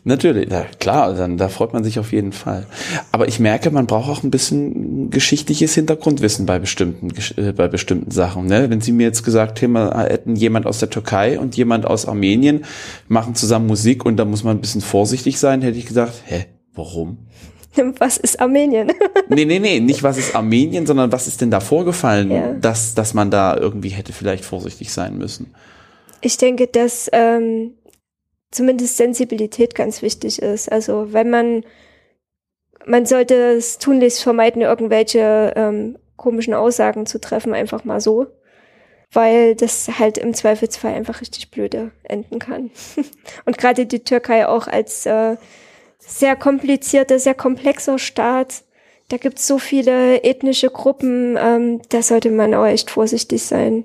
[0.04, 2.66] Natürlich, na, klar, dann, da freut man sich auf jeden Fall.
[3.12, 8.10] Aber ich merke, man braucht auch ein bisschen geschichtliches Hintergrundwissen bei bestimmten, äh, bei bestimmten
[8.10, 8.46] Sachen.
[8.46, 8.68] Ne?
[8.68, 12.06] Wenn Sie mir jetzt gesagt hätten, äh, hätten jemand aus der Türkei und jemand aus
[12.06, 12.64] Armenien
[13.06, 16.46] machen zusammen Musik und da muss man ein bisschen vorsichtig sein, hätte ich gesagt, hä,
[16.74, 17.18] warum?
[18.00, 18.90] Was ist Armenien?
[19.28, 22.52] Nee, nee, nee, nicht was ist Armenien, sondern was ist denn da vorgefallen, Ja.
[22.52, 25.54] dass, dass man da irgendwie hätte vielleicht vorsichtig sein müssen.
[26.20, 27.70] Ich denke, dass ähm,
[28.52, 30.70] zumindest Sensibilität ganz wichtig ist.
[30.70, 31.64] Also wenn man,
[32.86, 38.26] man sollte es tunlichst vermeiden, irgendwelche ähm, komischen Aussagen zu treffen, einfach mal so.
[39.10, 42.70] Weil das halt im Zweifelsfall einfach richtig blöde enden kann.
[43.44, 45.36] Und gerade die Türkei auch als äh,
[45.98, 48.62] sehr komplizierter, sehr komplexer Staat.
[49.08, 53.84] Da gibt's so viele ethnische Gruppen, ähm, da sollte man auch echt vorsichtig sein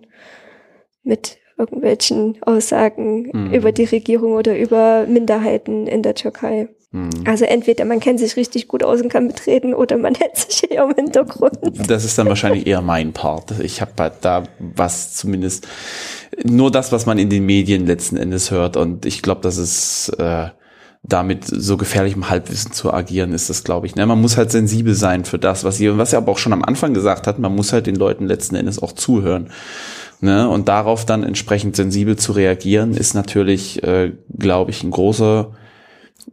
[1.03, 3.53] mit irgendwelchen Aussagen Mhm.
[3.53, 6.69] über die Regierung oder über Minderheiten in der Türkei.
[6.93, 7.09] Hm.
[7.25, 10.71] Also entweder man kennt sich richtig gut aus und kann mitreden oder man hält sich
[10.71, 11.57] eher im Hintergrund.
[11.87, 13.59] Das ist dann wahrscheinlich eher mein Part.
[13.59, 15.67] Ich habe halt da was zumindest
[16.45, 18.77] nur das, was man in den Medien letzten Endes hört.
[18.77, 20.47] Und ich glaube, dass es äh,
[21.03, 23.95] damit so gefährlichem Halbwissen zu agieren ist, das glaube ich.
[23.95, 24.05] Ne?
[24.05, 26.63] Man muss halt sensibel sein für das, was ihr, was er aber auch schon am
[26.63, 29.49] Anfang gesagt hat, man muss halt den Leuten letzten Endes auch zuhören.
[30.19, 30.49] Ne?
[30.49, 35.51] Und darauf dann entsprechend sensibel zu reagieren, ist natürlich, äh, glaube ich, ein großer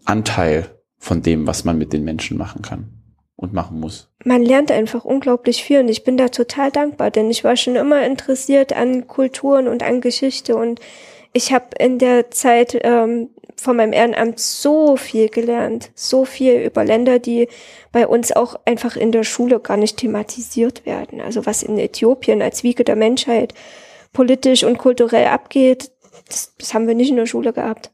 [0.04, 0.66] Anteil
[0.98, 2.88] von dem, was man mit den Menschen machen kann
[3.36, 4.10] und machen muss.
[4.24, 7.76] Man lernt einfach unglaublich viel und ich bin da total dankbar, denn ich war schon
[7.76, 10.80] immer interessiert an Kulturen und an Geschichte und
[11.32, 16.84] ich habe in der Zeit ähm, von meinem Ehrenamt so viel gelernt, so viel über
[16.84, 17.48] Länder, die
[17.92, 21.20] bei uns auch einfach in der Schule gar nicht thematisiert werden.
[21.20, 23.54] Also was in Äthiopien als Wiege der Menschheit
[24.12, 25.90] politisch und kulturell abgeht,
[26.28, 27.90] das, das haben wir nicht in der Schule gehabt.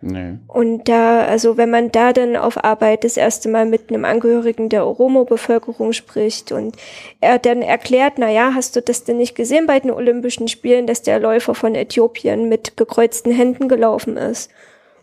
[0.00, 0.38] Nee.
[0.46, 4.68] Und da, also wenn man da dann auf Arbeit das erste Mal mit einem Angehörigen
[4.68, 6.76] der Oromo-Bevölkerung spricht und
[7.20, 10.86] er dann erklärt, na ja, hast du das denn nicht gesehen bei den Olympischen Spielen,
[10.86, 14.50] dass der Läufer von Äthiopien mit gekreuzten Händen gelaufen ist?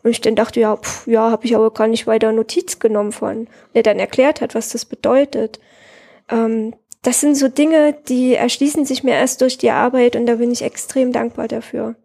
[0.06, 3.12] Und ich dann dachte, ja, pf, ja, habe ich aber gar nicht weiter Notiz genommen
[3.12, 3.40] von.
[3.40, 5.60] Und er dann erklärt hat, was das bedeutet.
[6.30, 10.36] Ähm, das sind so Dinge, die erschließen sich mir erst durch die Arbeit und da
[10.36, 11.96] bin ich extrem dankbar dafür.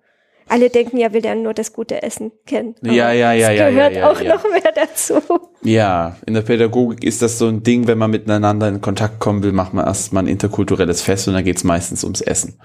[0.49, 2.75] Alle denken ja, wir lernen nur das gute Essen kennen.
[2.81, 4.35] Ja, ja, ja, ja, gehört ja, ja, auch ja.
[4.35, 5.21] noch mehr dazu.
[5.63, 9.43] Ja, in der Pädagogik ist das so ein Ding, wenn man miteinander in Kontakt kommen
[9.43, 12.59] will, macht man erstmal ein interkulturelles Fest und dann geht's meistens ums Essen.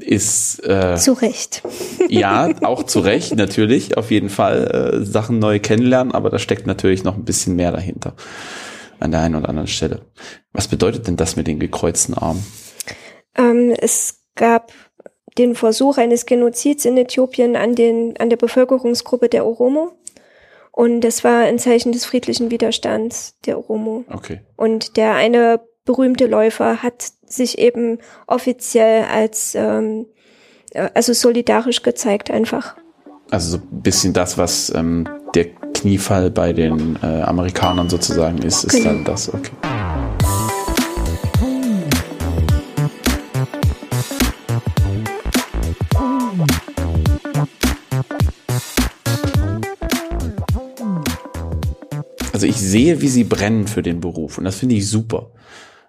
[0.00, 1.62] Ist äh, Zu Recht.
[2.08, 6.66] ja auch zu Recht natürlich, auf jeden Fall äh, Sachen neu kennenlernen, aber da steckt
[6.66, 8.14] natürlich noch ein bisschen mehr dahinter
[9.00, 10.02] an der einen oder anderen Stelle.
[10.52, 12.44] Was bedeutet denn das mit den gekreuzten Armen?
[13.36, 14.72] Ähm, es gab
[15.38, 19.92] den Versuch eines Genozids in Äthiopien an, den, an der Bevölkerungsgruppe der Oromo.
[20.72, 24.04] Und das war ein Zeichen des friedlichen Widerstands der Oromo.
[24.10, 24.40] Okay.
[24.56, 30.06] Und der eine berühmte Läufer hat sich eben offiziell als, ähm,
[30.72, 32.76] äh, also solidarisch gezeigt einfach.
[33.30, 38.64] Also so ein bisschen das, was ähm, der Kniefall bei den äh, Amerikanern sozusagen ist,
[38.64, 38.84] ist Genau.
[38.86, 39.52] dann das, okay.
[52.32, 55.30] Also ich sehe, wie sie brennen für den Beruf und das finde ich super.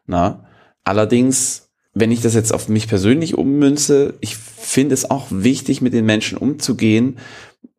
[0.08, 0.46] Na?
[0.84, 5.94] Allerdings, wenn ich das jetzt auf mich persönlich ummünze, ich finde es auch wichtig, mit
[5.94, 7.18] den Menschen umzugehen,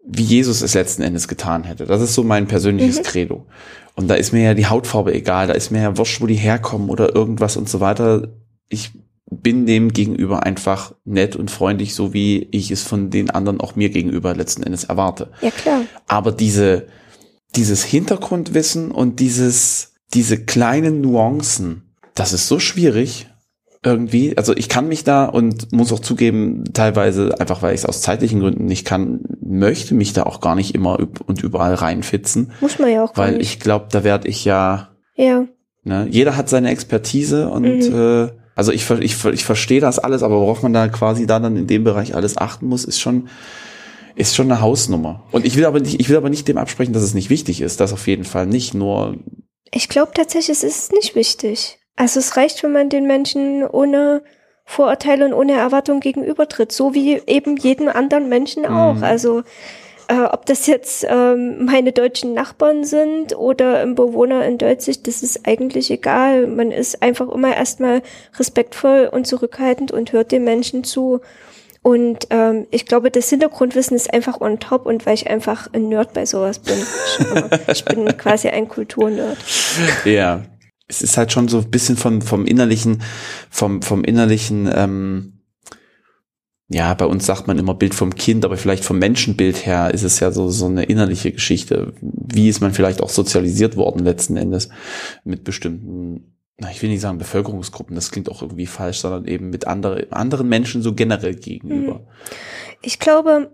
[0.05, 1.86] wie Jesus es letzten Endes getan hätte.
[1.86, 3.46] Das ist so mein persönliches Credo.
[3.94, 6.34] Und da ist mir ja die Hautfarbe egal, da ist mir ja wurscht, wo die
[6.34, 8.28] herkommen oder irgendwas und so weiter.
[8.68, 8.92] Ich
[9.30, 13.76] bin dem gegenüber einfach nett und freundlich, so wie ich es von den anderen auch
[13.76, 15.30] mir gegenüber letzten Endes erwarte.
[15.40, 15.82] Ja klar.
[16.09, 16.86] Aber diese,
[17.55, 21.89] dieses Hintergrundwissen und dieses, diese kleinen Nuancen,
[22.20, 23.26] das ist so schwierig
[23.82, 24.36] irgendwie.
[24.36, 28.02] Also ich kann mich da und muss auch zugeben, teilweise einfach, weil ich es aus
[28.02, 32.78] zeitlichen Gründen nicht kann, möchte mich da auch gar nicht immer und überall reinfitzen, Muss
[32.78, 33.54] man ja auch weil nicht.
[33.54, 35.46] ich glaube, da werde ich ja, ja.
[35.82, 37.94] ne, jeder hat seine Expertise und Mhm.
[37.94, 41.56] äh, also ich, ich, ich verstehe das alles, aber worauf man da quasi da dann
[41.56, 43.28] in dem Bereich alles achten muss, ist schon,
[44.16, 45.24] ist schon eine Hausnummer.
[45.32, 47.62] Und ich will aber nicht, ich will aber nicht dem absprechen, dass es nicht wichtig
[47.62, 47.80] ist.
[47.80, 48.74] Das auf jeden Fall nicht.
[48.74, 49.16] Nur,
[49.72, 51.78] Ich glaube tatsächlich, es ist nicht wichtig.
[52.01, 54.22] Also es reicht, wenn man den Menschen ohne
[54.64, 58.94] Vorurteile und ohne Erwartung gegenübertritt, so wie eben jedem anderen Menschen auch.
[58.94, 59.05] Mhm.
[59.05, 59.42] Also
[60.09, 65.22] äh, ob das jetzt ähm, meine deutschen Nachbarn sind oder ein Bewohner in Deutschland, das
[65.22, 66.46] ist eigentlich egal.
[66.46, 68.01] Man ist einfach immer erstmal
[68.38, 71.20] respektvoll und zurückhaltend und hört den Menschen zu.
[71.82, 75.90] Und ähm, ich glaube, das Hintergrundwissen ist einfach on top und weil ich einfach ein
[75.90, 76.76] Nerd bei sowas bin.
[76.78, 79.36] Ich, ich bin quasi ein Kulturnerd.
[80.07, 80.40] ja,
[80.91, 83.03] es ist halt schon so ein bisschen vom, vom innerlichen,
[83.49, 85.41] vom, vom innerlichen, ähm,
[86.68, 90.03] ja, bei uns sagt man immer Bild vom Kind, aber vielleicht vom Menschenbild her ist
[90.03, 91.95] es ja so, so eine innerliche Geschichte.
[92.01, 94.68] Wie ist man vielleicht auch sozialisiert worden letzten Endes
[95.24, 99.51] mit bestimmten, na, ich will nicht sagen Bevölkerungsgruppen, das klingt auch irgendwie falsch, sondern eben
[99.51, 102.07] mit andere, anderen Menschen so generell gegenüber.
[102.82, 103.51] Ich glaube,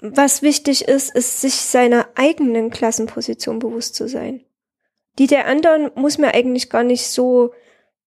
[0.00, 4.40] was wichtig ist, ist, sich seiner eigenen Klassenposition bewusst zu sein.
[5.18, 7.52] Die der anderen muss mir eigentlich gar nicht so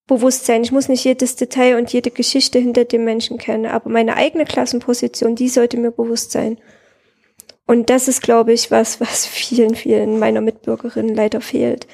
[0.08, 0.64] bewusst sein.
[0.64, 4.46] Ich muss nicht jedes Detail und jede Geschichte hinter dem Menschen kennen, aber meine eigene
[4.46, 6.60] Klassenposition, die sollte mir bewusst sein.
[7.66, 11.88] Und das ist, glaube ich, was, was vielen, vielen meiner Mitbürgerinnen leider fehlt.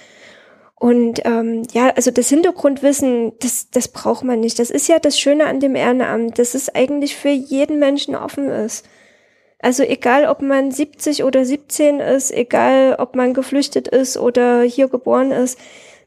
[0.80, 4.60] Und ähm, ja, also das Hintergrundwissen, das, das braucht man nicht.
[4.60, 8.50] Das ist ja das Schöne an dem Ehrenamt, dass es eigentlich für jeden Menschen offen
[8.50, 8.86] ist.
[9.60, 14.88] Also egal, ob man 70 oder 17 ist, egal, ob man geflüchtet ist oder hier
[14.88, 15.58] geboren ist,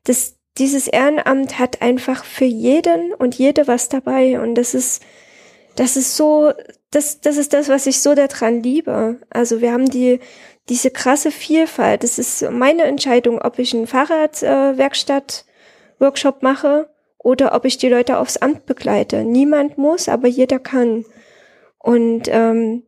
[0.05, 4.40] das, dieses Ehrenamt hat einfach für jeden und jede was dabei.
[4.40, 5.03] Und das ist,
[5.74, 6.53] das ist so,
[6.90, 9.18] das, das ist das, was ich so daran liebe.
[9.30, 10.20] Also wir haben die,
[10.68, 12.05] diese krasse Vielfalt.
[12.05, 16.88] Das ist meine Entscheidung, ob ich einen Fahrradwerkstatt-Workshop äh, mache
[17.18, 19.24] oder ob ich die Leute aufs Amt begleite.
[19.24, 21.05] Niemand muss, aber jeder kann.
[21.78, 22.84] Und ähm,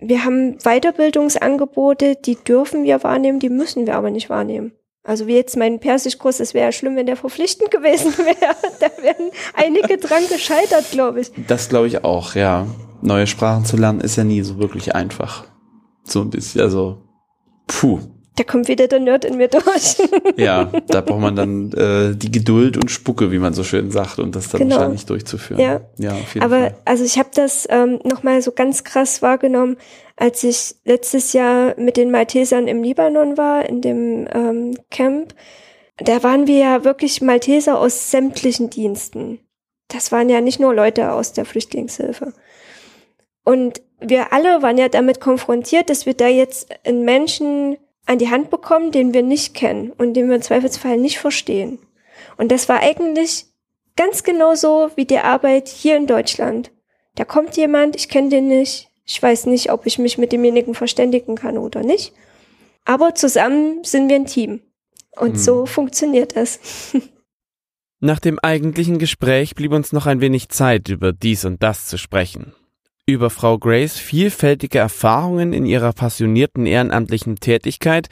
[0.00, 4.72] wir haben Weiterbildungsangebote, die dürfen wir wahrnehmen, die müssen wir aber nicht wahrnehmen.
[5.02, 8.56] Also wie jetzt mein Persischkurs, es wäre schlimm, wenn der verpflichtend gewesen wäre.
[8.80, 11.30] da wären einige dran gescheitert, glaube ich.
[11.46, 12.66] Das glaube ich auch, ja.
[13.02, 15.44] Neue Sprachen zu lernen ist ja nie so wirklich einfach.
[16.04, 17.04] So ein bisschen, also
[17.66, 18.00] Puh.
[18.36, 19.96] Da kommt wieder der Nerd in mir durch.
[20.36, 24.18] ja, da braucht man dann äh, die Geduld und Spucke, wie man so schön sagt,
[24.18, 24.76] und das dann genau.
[24.76, 25.60] wahrscheinlich durchzuführen.
[25.60, 26.74] Ja, ja auf jeden Aber Fall.
[26.84, 29.76] also ich habe das ähm, nochmal so ganz krass wahrgenommen,
[30.16, 35.32] als ich letztes Jahr mit den Maltesern im Libanon war, in dem ähm, Camp.
[35.98, 39.38] Da waren wir ja wirklich Malteser aus sämtlichen Diensten.
[39.86, 42.32] Das waren ja nicht nur Leute aus der Flüchtlingshilfe.
[43.44, 47.76] Und wir alle waren ja damit konfrontiert, dass wir da jetzt einen Menschen
[48.06, 51.78] an die Hand bekommen, den wir nicht kennen und den wir im Zweifelsfall nicht verstehen.
[52.36, 53.46] Und das war eigentlich
[53.96, 56.70] ganz genau so wie die Arbeit hier in Deutschland.
[57.14, 60.74] Da kommt jemand, ich kenne den nicht, ich weiß nicht, ob ich mich mit demjenigen
[60.74, 62.12] verständigen kann oder nicht.
[62.84, 64.60] Aber zusammen sind wir ein Team.
[65.16, 65.36] Und hm.
[65.36, 66.58] so funktioniert es.
[68.00, 71.96] Nach dem eigentlichen Gespräch blieb uns noch ein wenig Zeit, über dies und das zu
[71.96, 72.52] sprechen.
[73.06, 78.08] Über Frau Grays vielfältige Erfahrungen in ihrer passionierten ehrenamtlichen Tätigkeit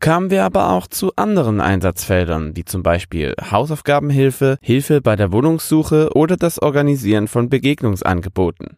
[0.00, 6.10] kamen wir aber auch zu anderen Einsatzfeldern, wie zum Beispiel Hausaufgabenhilfe, Hilfe bei der Wohnungssuche
[6.14, 8.76] oder das Organisieren von Begegnungsangeboten.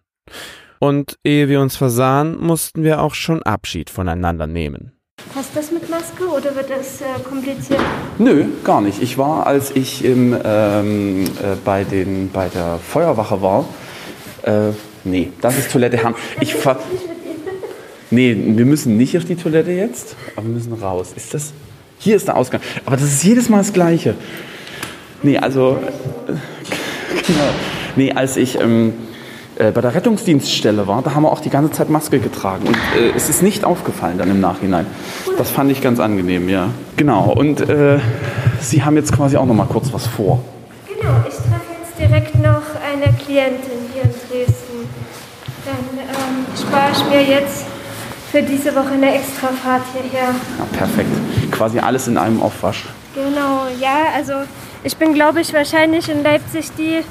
[0.78, 4.92] Und ehe wir uns versahen, mussten wir auch schon Abschied voneinander nehmen.
[5.34, 7.80] Passt das mit Maske oder wird das äh, kompliziert?
[8.18, 9.02] Nö, gar nicht.
[9.02, 13.64] Ich war, als ich im, ähm, äh, bei, den, bei der Feuerwache war,
[14.42, 14.70] äh,
[15.07, 16.14] Nee, das ist Toilette Herren.
[16.40, 16.78] Ich fahr
[18.11, 21.12] Nee, wir müssen nicht auf die Toilette jetzt, aber wir müssen raus.
[21.16, 21.52] Ist das?
[21.98, 22.61] Hier ist der Ausgang.
[22.84, 24.14] Aber das ist jedes Mal das Gleiche.
[25.22, 25.78] Nee, also.
[26.28, 26.32] Äh,
[27.26, 27.50] genau.
[27.96, 28.92] Nee, als ich ähm,
[29.59, 32.68] äh, bei der Rettungsdienststelle war, da haben wir auch die ganze Zeit Maske getragen.
[32.68, 34.86] Und äh, es ist nicht aufgefallen dann im Nachhinein.
[35.38, 36.68] Das fand ich ganz angenehm, ja.
[36.96, 37.32] Genau.
[37.32, 37.98] Und äh,
[38.61, 40.42] Sie haben jetzt quasi auch noch mal kurz was vor.
[40.86, 44.65] Genau, ich treffe jetzt direkt noch eine Klientin hier in Dresden.
[45.66, 47.66] Dann ähm, spare ich mir jetzt
[48.30, 50.28] für diese Woche eine extra Fahrt hierher.
[50.58, 51.10] Ja, perfekt.
[51.50, 52.84] Quasi alles in einem Aufwasch.
[53.14, 54.34] Genau, ja, also
[54.84, 57.02] ich bin, glaube ich, wahrscheinlich in Leipzig die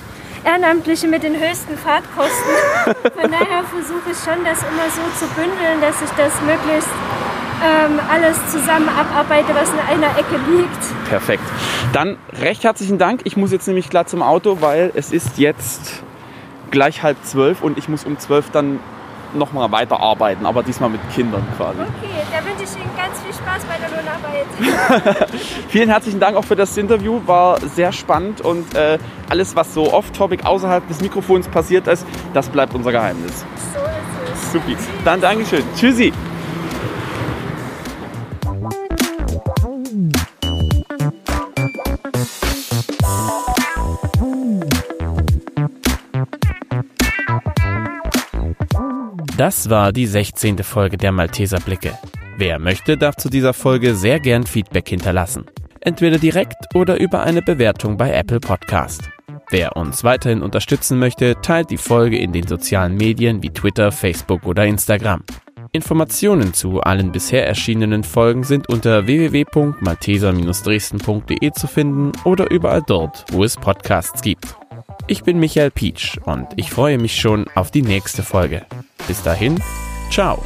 [0.45, 2.53] Ehrenamtliche mit den höchsten Fahrtkosten.
[3.19, 6.89] Von daher versuche ich schon, das immer so zu bündeln, dass ich das möglichst
[7.61, 11.09] ähm, alles zusammen abarbeite, was in einer Ecke liegt.
[11.09, 11.43] Perfekt.
[11.91, 13.21] Dann recht herzlichen Dank.
[13.25, 16.04] Ich muss jetzt nämlich klar zum Auto, weil es ist jetzt
[16.75, 18.81] gleich halb zwölf und ich muss um zwölf dann
[19.33, 21.79] nochmal weiterarbeiten, aber diesmal mit Kindern quasi.
[21.79, 25.29] Okay, da wünsche ich Ihnen ganz viel Spaß bei der Lohnarbeit.
[25.69, 28.97] Vielen herzlichen Dank auch für das Interview, war sehr spannend und äh,
[29.29, 33.45] alles, was so off-topic außerhalb des Mikrofons passiert ist, das bleibt unser Geheimnis.
[33.73, 34.51] So ist es.
[34.51, 34.75] Supi.
[35.05, 35.63] Dann Dankeschön.
[35.77, 36.11] Tschüssi.
[49.37, 50.59] Das war die 16.
[50.59, 51.99] Folge der Malteser Blicke.
[52.37, 55.43] Wer möchte, darf zu dieser Folge sehr gern Feedback hinterlassen.
[55.81, 59.09] Entweder direkt oder über eine Bewertung bei Apple Podcast.
[59.49, 64.45] Wer uns weiterhin unterstützen möchte, teilt die Folge in den sozialen Medien wie Twitter, Facebook
[64.45, 65.21] oder Instagram.
[65.73, 73.43] Informationen zu allen bisher erschienenen Folgen sind unter www.malteser-dresden.de zu finden oder überall dort, wo
[73.43, 74.55] es Podcasts gibt.
[75.07, 78.65] Ich bin Michael Pietsch und ich freue mich schon auf die nächste Folge.
[79.07, 79.61] Bis dahin,
[80.09, 80.43] ciao.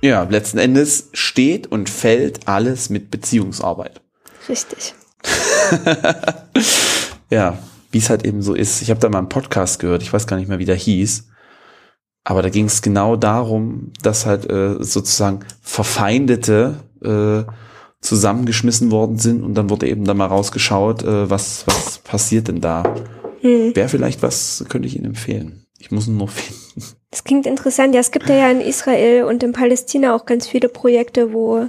[0.00, 4.00] Ja, letzten Endes steht und fällt alles mit Beziehungsarbeit.
[4.48, 4.94] Richtig.
[7.30, 7.58] ja,
[7.90, 8.80] wie es halt eben so ist.
[8.80, 11.28] Ich habe da mal einen Podcast gehört, ich weiß gar nicht mehr, wie der hieß.
[12.22, 17.50] Aber da ging es genau darum, dass halt äh, sozusagen verfeindete äh,
[18.04, 22.60] zusammengeschmissen worden sind und dann wurde eben da mal rausgeschaut, äh, was, was passiert denn
[22.60, 22.84] da.
[23.40, 23.74] Hm.
[23.74, 25.64] Wäre vielleicht was, könnte ich Ihnen empfehlen.
[25.78, 26.82] Ich muss ihn nur finden.
[27.10, 27.94] Das klingt interessant.
[27.94, 31.68] Ja, es gibt ja in Israel und in Palästina auch ganz viele Projekte, wo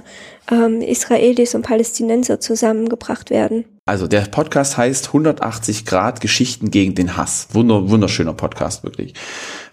[0.50, 3.64] ähm, Israelis und Palästinenser zusammengebracht werden.
[3.86, 7.46] Also der Podcast heißt 180 Grad Geschichten gegen den Hass.
[7.52, 9.14] Wunder, wunderschöner Podcast, wirklich.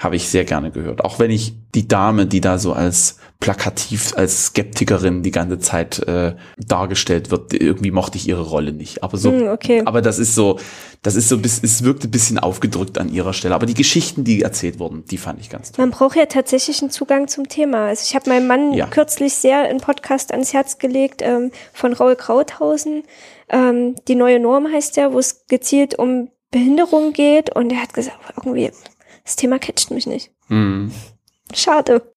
[0.03, 1.03] Habe ich sehr gerne gehört.
[1.05, 5.99] Auch wenn ich die Dame, die da so als plakativ, als Skeptikerin die ganze Zeit
[6.07, 9.01] äh, dargestellt wird, irgendwie mochte ich ihre Rolle nicht.
[9.03, 9.81] Aber so, Hm, okay.
[9.85, 10.59] aber das ist so,
[11.01, 13.55] das ist so, es wirkte ein bisschen aufgedrückt an ihrer Stelle.
[13.55, 15.85] Aber die Geschichten, die erzählt wurden, die fand ich ganz toll.
[15.85, 17.87] Man braucht ja tatsächlich einen Zugang zum Thema.
[17.87, 18.87] Also ich habe meinem Mann Ja.
[18.87, 23.03] kürzlich sehr einen Podcast ans Herz gelegt ähm, von Raul Krauthausen.
[23.49, 27.53] Ähm, die neue Norm heißt der, wo es gezielt um Behinderung geht.
[27.55, 28.71] Und er hat gesagt, irgendwie,
[29.23, 30.31] das Thema catcht mich nicht.
[30.47, 30.91] Mhm.
[31.53, 32.03] Schade.